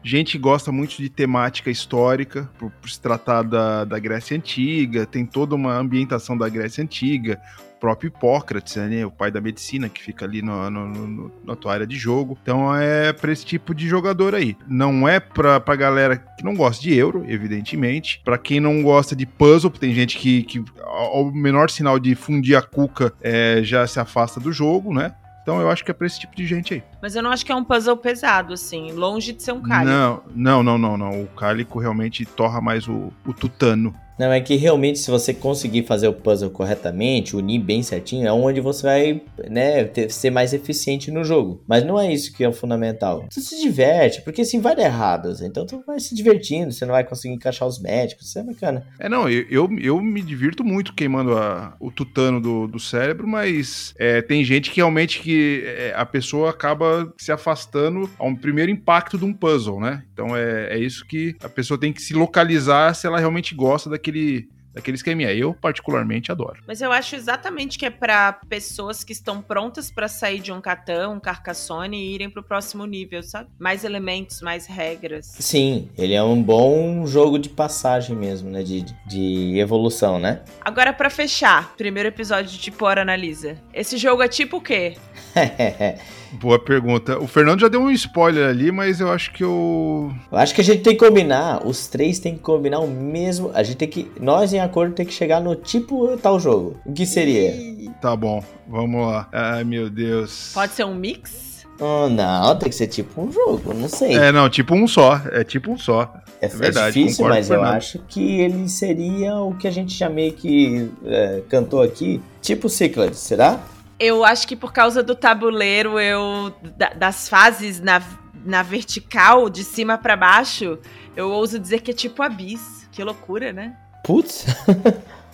Gente 0.03 0.37
gosta 0.37 0.69
muito 0.69 0.97
de 0.97 1.09
temática 1.09 1.71
histórica, 1.71 2.49
por, 2.59 2.69
por 2.69 2.89
se 2.89 2.99
tratar 2.99 3.41
da, 3.43 3.85
da 3.85 3.97
Grécia 3.97 4.35
Antiga, 4.35 5.05
tem 5.05 5.25
toda 5.25 5.55
uma 5.55 5.77
ambientação 5.77 6.37
da 6.37 6.49
Grécia 6.49 6.83
Antiga, 6.83 7.39
o 7.77 7.79
próprio 7.79 8.09
Hipócrates, 8.09 8.75
né, 8.75 9.05
o 9.05 9.11
pai 9.11 9.31
da 9.31 9.39
medicina, 9.39 9.87
que 9.87 10.03
fica 10.03 10.25
ali 10.25 10.41
no, 10.41 10.69
no, 10.69 10.87
no, 10.89 11.31
na 11.45 11.55
tua 11.55 11.73
área 11.73 11.87
de 11.87 11.95
jogo. 11.95 12.37
Então 12.41 12.75
é 12.75 13.13
para 13.13 13.31
esse 13.31 13.45
tipo 13.45 13.73
de 13.73 13.87
jogador 13.87 14.35
aí. 14.35 14.57
Não 14.67 15.07
é 15.07 15.21
pra, 15.21 15.59
pra 15.61 15.75
galera 15.75 16.17
que 16.17 16.43
não 16.43 16.53
gosta 16.53 16.81
de 16.83 16.93
euro, 16.93 17.23
evidentemente. 17.25 18.21
Para 18.25 18.37
quem 18.37 18.59
não 18.59 18.83
gosta 18.83 19.15
de 19.15 19.25
puzzle, 19.25 19.71
tem 19.71 19.93
gente 19.93 20.17
que, 20.17 20.43
que 20.43 20.63
ao 20.81 21.31
menor 21.31 21.69
sinal 21.69 21.97
de 21.97 22.13
fundir 22.13 22.57
a 22.57 22.61
cuca 22.61 23.13
é, 23.21 23.61
já 23.63 23.87
se 23.87 24.01
afasta 24.01 24.37
do 24.39 24.51
jogo, 24.51 24.93
né? 24.93 25.15
Então 25.41 25.61
eu 25.61 25.69
acho 25.69 25.83
que 25.83 25.91
é 25.91 25.93
pra 25.93 26.07
esse 26.07 26.19
tipo 26.19 26.35
de 26.35 26.45
gente 26.45 26.73
aí. 26.73 26.83
Mas 27.03 27.17
eu 27.17 27.21
não 27.21 27.31
acho 27.31 27.45
que 27.45 27.51
é 27.51 27.55
um 27.55 27.65
puzzle 27.65 27.97
pesado, 27.97 28.53
assim, 28.53 28.93
longe 28.93 29.33
de 29.33 29.43
ser 29.43 29.51
um 29.51 29.61
cálico. 29.61 29.91
Não, 29.91 30.23
não, 30.33 30.63
não, 30.63 30.77
não, 30.77 30.97
não. 30.97 31.23
O 31.23 31.27
cálico 31.27 31.77
realmente 31.77 32.25
torra 32.25 32.61
mais 32.61 32.87
o, 32.87 33.11
o 33.27 33.33
tutano. 33.33 33.93
Não, 34.17 34.31
é 34.31 34.39
que 34.39 34.55
realmente 34.55 34.99
se 34.99 35.09
você 35.09 35.33
conseguir 35.33 35.83
fazer 35.83 36.07
o 36.07 36.13
puzzle 36.13 36.49
corretamente, 36.49 37.35
unir 37.35 37.59
bem 37.59 37.81
certinho, 37.81 38.27
é 38.27 38.31
onde 38.31 38.61
você 38.61 38.83
vai, 38.83 39.21
né, 39.49 39.85
ter, 39.85 40.09
ser 40.11 40.29
mais 40.29 40.53
eficiente 40.53 41.11
no 41.11 41.23
jogo. 41.23 41.63
Mas 41.67 41.83
não 41.83 41.99
é 41.99 42.13
isso 42.13 42.33
que 42.33 42.43
é 42.43 42.47
o 42.47 42.53
fundamental. 42.53 43.25
Você 43.29 43.41
se 43.41 43.61
diverte, 43.61 44.21
porque 44.21 44.41
assim 44.41 44.59
vai 44.59 44.75
dar 44.75 44.83
errado, 44.83 45.29
assim. 45.29 45.47
então 45.47 45.65
tu 45.65 45.83
vai 45.85 45.99
se 45.99 46.13
divertindo, 46.13 46.71
você 46.71 46.85
não 46.85 46.93
vai 46.93 47.03
conseguir 47.03 47.33
encaixar 47.33 47.67
os 47.67 47.79
médicos, 47.79 48.27
isso 48.27 48.39
é 48.39 48.43
bacana. 48.43 48.85
É, 48.99 49.09
não, 49.09 49.27
eu, 49.27 49.45
eu, 49.49 49.69
eu 49.79 50.01
me 50.01 50.21
divirto 50.21 50.63
muito 50.63 50.93
queimando 50.93 51.37
a, 51.37 51.75
o 51.79 51.91
tutano 51.91 52.39
do, 52.39 52.67
do 52.67 52.79
cérebro, 52.79 53.27
mas 53.27 53.93
é, 53.97 54.21
tem 54.21 54.43
gente 54.43 54.69
que 54.69 54.77
realmente 54.77 55.19
que 55.19 55.63
é, 55.65 55.93
a 55.95 56.05
pessoa 56.05 56.51
acaba 56.51 56.92
se 57.17 57.31
afastando 57.31 58.09
ao 58.17 58.35
primeiro 58.35 58.71
impacto 58.71 59.17
de 59.17 59.25
um 59.25 59.33
puzzle, 59.33 59.79
né? 59.79 60.03
Então 60.13 60.35
é, 60.35 60.75
é 60.75 60.79
isso 60.79 61.05
que 61.05 61.35
a 61.43 61.49
pessoa 61.49 61.79
tem 61.79 61.93
que 61.93 62.01
se 62.01 62.13
localizar 62.13 62.93
se 62.93 63.07
ela 63.07 63.19
realmente 63.19 63.55
gosta 63.55 63.89
daquele, 63.89 64.49
daquele 64.73 64.95
esqueminha. 64.95 65.31
Eu, 65.33 65.53
particularmente, 65.53 66.31
adoro. 66.31 66.61
Mas 66.67 66.81
eu 66.81 66.91
acho 66.91 67.15
exatamente 67.15 67.77
que 67.77 67.85
é 67.85 67.89
para 67.89 68.33
pessoas 68.33 69.03
que 69.03 69.13
estão 69.13 69.41
prontas 69.41 69.91
para 69.91 70.07
sair 70.07 70.39
de 70.39 70.51
um 70.51 70.59
Catan, 70.59 71.09
um 71.09 71.19
Carcassonne 71.19 71.95
e 71.95 72.15
irem 72.15 72.29
pro 72.29 72.43
próximo 72.43 72.85
nível, 72.85 73.21
sabe? 73.21 73.49
Mais 73.59 73.83
elementos, 73.83 74.41
mais 74.41 74.65
regras. 74.65 75.27
Sim, 75.39 75.89
ele 75.97 76.13
é 76.13 76.23
um 76.23 76.41
bom 76.41 77.05
jogo 77.05 77.37
de 77.37 77.49
passagem 77.49 78.15
mesmo, 78.15 78.49
né? 78.49 78.63
De, 78.63 78.85
de 79.07 79.59
evolução, 79.59 80.19
né? 80.19 80.41
Agora, 80.61 80.91
para 80.91 81.09
fechar, 81.09 81.73
primeiro 81.75 82.09
episódio 82.09 82.51
de 82.51 82.57
Tipo 82.57 82.85
Hora 82.85 83.01
Analisa. 83.01 83.57
Esse 83.73 83.97
jogo 83.97 84.23
é 84.23 84.27
tipo 84.27 84.57
o 84.57 84.61
quê? 84.61 84.97
Boa 86.33 86.57
pergunta. 86.57 87.19
O 87.19 87.27
Fernando 87.27 87.61
já 87.61 87.67
deu 87.67 87.81
um 87.81 87.91
spoiler 87.91 88.49
ali, 88.49 88.71
mas 88.71 88.99
eu 88.99 89.11
acho 89.11 89.31
que 89.31 89.43
eu. 89.43 90.11
Eu 90.31 90.37
acho 90.37 90.53
que 90.53 90.61
a 90.61 90.63
gente 90.63 90.81
tem 90.81 90.95
que 90.95 91.05
combinar, 91.05 91.65
os 91.65 91.87
três 91.87 92.19
tem 92.19 92.33
que 92.35 92.41
combinar 92.41 92.79
o 92.79 92.87
mesmo. 92.87 93.51
A 93.53 93.63
gente 93.63 93.77
tem 93.77 93.87
que. 93.87 94.11
Nós 94.19 94.51
em 94.53 94.59
acordo 94.59 94.93
tem 94.93 95.05
que 95.05 95.13
chegar 95.13 95.39
no 95.39 95.55
tipo 95.55 96.17
tal 96.17 96.39
jogo. 96.39 96.79
O 96.85 96.93
que 96.93 97.05
seria? 97.05 97.53
Tá 98.01 98.15
bom, 98.15 98.43
vamos 98.67 99.05
lá. 99.05 99.27
Ai, 99.31 99.63
meu 99.63 99.89
Deus. 99.89 100.51
Pode 100.53 100.73
ser 100.73 100.85
um 100.85 100.95
mix? 100.95 101.53
Oh, 101.79 102.07
não, 102.07 102.55
tem 102.57 102.69
que 102.69 102.75
ser 102.75 102.87
tipo 102.87 103.21
um 103.21 103.31
jogo, 103.31 103.73
não 103.73 103.89
sei. 103.89 104.15
É, 104.15 104.31
não, 104.31 104.49
tipo 104.49 104.75
um 104.75 104.87
só. 104.87 105.19
É 105.31 105.43
tipo 105.43 105.71
um 105.71 105.77
só. 105.77 106.13
É, 106.39 106.45
é 106.45 106.49
verdade, 106.49 106.93
difícil, 106.93 107.23
concordo 107.23 107.35
mas 107.35 107.49
eu 107.49 107.63
acho 107.63 107.99
que 108.07 108.41
ele 108.41 108.67
seria 108.69 109.35
o 109.37 109.55
que 109.55 109.67
a 109.67 109.71
gente 109.71 109.97
já 109.97 110.09
meio 110.09 110.33
que 110.33 110.89
é, 111.05 111.41
cantou 111.49 111.81
aqui. 111.81 112.21
Tipo 112.41 112.69
Cyclades, 112.69 113.19
será? 113.19 113.59
Eu 113.99 114.25
acho 114.25 114.47
que 114.47 114.55
por 114.55 114.73
causa 114.73 115.01
do 115.03 115.15
tabuleiro, 115.15 115.99
eu. 115.99 116.53
da- 116.77 116.93
das 116.93 117.29
fases 117.29 117.79
na, 117.79 118.01
na 118.45 118.63
vertical, 118.63 119.49
de 119.49 119.63
cima 119.63 119.97
pra 119.97 120.15
baixo, 120.17 120.77
eu 121.15 121.29
ouso 121.29 121.59
dizer 121.59 121.81
que 121.81 121.91
é 121.91 121.93
tipo 121.93 122.21
Abyss. 122.23 122.87
Que 122.91 123.03
loucura, 123.03 123.51
né? 123.53 123.75
Putz. 124.03 124.45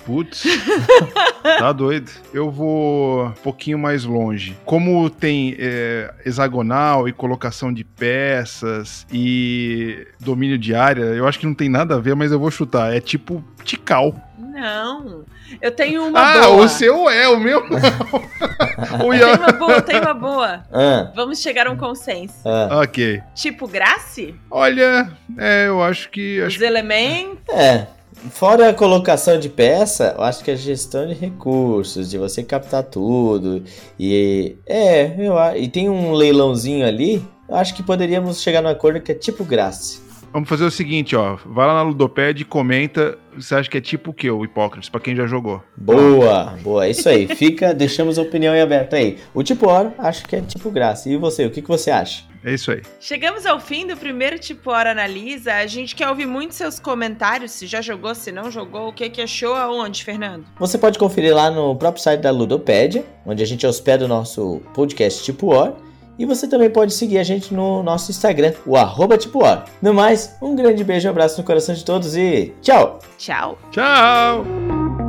Putz, 0.06 0.44
tá 1.44 1.72
doido. 1.72 2.10
Eu 2.34 2.50
vou 2.50 3.26
um 3.28 3.32
pouquinho 3.44 3.78
mais 3.78 4.06
longe. 4.06 4.58
Como 4.66 5.08
tem 5.10 5.56
é, 5.60 6.12
hexagonal 6.26 7.08
e 7.08 7.14
colocação 7.14 7.72
de 7.72 7.84
peças 7.84 9.06
e 9.12 10.08
domínio 10.20 10.58
de 10.58 10.74
área, 10.74 11.04
eu 11.04 11.28
acho 11.28 11.38
que 11.38 11.46
não 11.46 11.54
tem 11.54 11.70
nada 11.70 11.96
a 11.96 12.00
ver, 12.00 12.16
mas 12.16 12.32
eu 12.32 12.40
vou 12.40 12.50
chutar. 12.50 12.92
É 12.96 13.00
tipo 13.00 13.44
Tikal. 13.64 14.16
Não. 14.40 15.26
Eu 15.62 15.72
tenho 15.72 16.06
uma 16.08 16.20
Ah, 16.20 16.42
boa. 16.48 16.66
o 16.66 16.70
seu 16.70 17.10
é, 17.10 17.28
o 17.30 17.40
meu 17.40 17.64
não. 17.70 17.80
o 19.08 19.14
Ian- 19.14 19.36
uma 19.38 19.52
boa, 19.54 19.82
tenho 19.82 20.02
uma 20.02 20.14
boa. 20.14 20.64
Ah, 20.72 21.12
Vamos 21.16 21.40
chegar 21.40 21.68
a 21.68 21.72
um 21.72 21.78
consenso. 21.78 22.34
ah. 22.46 22.82
Ok. 22.84 23.22
Tipo 23.36 23.68
Grace? 23.68 24.36
Olha, 24.52 25.12
é, 25.38 25.68
eu 25.68 25.82
acho 25.84 26.10
que. 26.10 26.42
Acho 26.42 26.58
Os 26.58 26.62
elementos. 26.62 27.38
É. 27.54 27.88
Fora 28.32 28.70
a 28.70 28.74
colocação 28.74 29.40
de 29.40 29.48
peça, 29.48 30.14
eu 30.18 30.24
acho 30.24 30.44
que 30.44 30.52
a 30.52 30.56
gestão 30.56 31.08
de 31.08 31.14
recursos, 31.14 32.10
de 32.10 32.18
você 32.18 32.44
captar 32.44 32.84
tudo. 32.84 33.64
E. 34.00 34.58
É, 34.68 35.14
eu, 35.18 35.36
e 35.56 35.68
tem 35.70 35.90
um 35.90 36.12
leilãozinho 36.14 36.86
ali. 36.86 37.26
Eu 37.48 37.56
acho 37.56 37.74
que 37.74 37.82
poderíamos 37.82 38.42
chegar 38.42 38.62
no 38.62 38.68
acordo 38.70 39.00
que 39.02 39.12
é 39.12 39.16
tipo 39.16 39.44
Grace. 39.44 40.02
Vamos 40.32 40.48
fazer 40.48 40.64
o 40.64 40.72
seguinte, 40.72 41.16
ó. 41.16 41.38
Vai 41.46 41.66
lá 41.68 41.74
na 41.74 41.82
Ludoped 41.82 42.42
e 42.42 42.46
comenta. 42.46 43.18
Você 43.36 43.56
acha 43.56 43.70
que 43.70 43.78
é 43.78 43.82
tipo 43.82 44.12
o 44.12 44.14
que, 44.14 44.30
o 44.30 44.44
Hipócrates, 44.44 44.90
pra 44.90 45.00
quem 45.00 45.16
já 45.16 45.26
jogou? 45.26 45.64
Boa, 45.76 46.58
boa, 46.62 46.86
é 46.86 46.92
isso 46.92 47.08
aí. 47.08 47.28
Fica, 47.28 47.74
deixamos 47.76 48.20
a 48.20 48.22
opinião 48.22 48.56
em 48.56 48.62
aberto 48.62 48.96
aí. 48.96 49.18
O 49.34 49.44
tipo 49.44 49.68
hora, 49.70 49.94
acho 49.98 50.26
que 50.26 50.36
é 50.36 50.42
tipo 50.42 50.70
Grace. 50.70 51.10
E 51.10 51.18
você, 51.18 51.46
o 51.46 51.52
que, 51.52 51.62
que 51.62 51.68
você 51.68 51.90
acha? 51.90 52.30
É 52.44 52.54
isso 52.54 52.72
aí. 52.72 52.82
Chegamos 53.00 53.46
ao 53.46 53.60
fim 53.60 53.86
do 53.86 53.98
primeiro 53.98 54.40
Tipo 54.40 54.72
Hora 54.72 54.92
Analisa. 54.92 55.56
A 55.56 55.68
gente 55.68 55.94
quer 55.96 56.08
ouvir 56.08 56.26
muito 56.26 56.56
seus 56.56 56.80
comentários. 56.80 57.52
Se 57.52 57.68
já 57.68 57.82
jogou, 57.82 58.16
se 58.16 58.32
não 58.32 58.50
jogou, 58.50 58.88
o 58.88 58.94
que, 58.94 59.10
que 59.10 59.22
achou, 59.22 59.56
aonde, 59.56 60.04
Fernando? 60.04 60.46
Você 60.58 60.78
pode 60.78 60.98
conferir 60.98 61.36
lá 61.36 61.52
no 61.52 61.76
próprio 61.76 62.02
site 62.02 62.22
da 62.22 62.32
Ludopédia, 62.32 63.04
onde 63.26 63.44
a 63.44 63.46
gente 63.46 63.68
hospeda 63.68 64.06
o 64.06 64.08
nosso 64.08 64.62
podcast 64.74 65.24
Tipo 65.24 65.48
War. 65.48 65.74
E 66.20 66.26
você 66.26 66.48
também 66.48 66.70
pode 66.70 66.94
seguir 66.94 67.18
a 67.18 67.24
gente 67.24 67.54
no 67.54 67.82
nosso 67.82 68.12
Instagram, 68.12 68.54
o 68.66 68.76
arroba 68.76 69.18
Tipo. 69.18 69.40
No 69.82 69.94
mais, 69.94 70.36
um 70.42 70.54
grande 70.54 70.84
beijo, 70.84 71.08
um 71.08 71.12
abraço 71.12 71.40
no 71.40 71.46
coração 71.46 71.74
de 71.74 71.86
todos 71.86 72.18
e 72.18 72.54
tchau! 72.62 73.00
Tchau. 73.18 73.58
Tchau! 73.72 75.09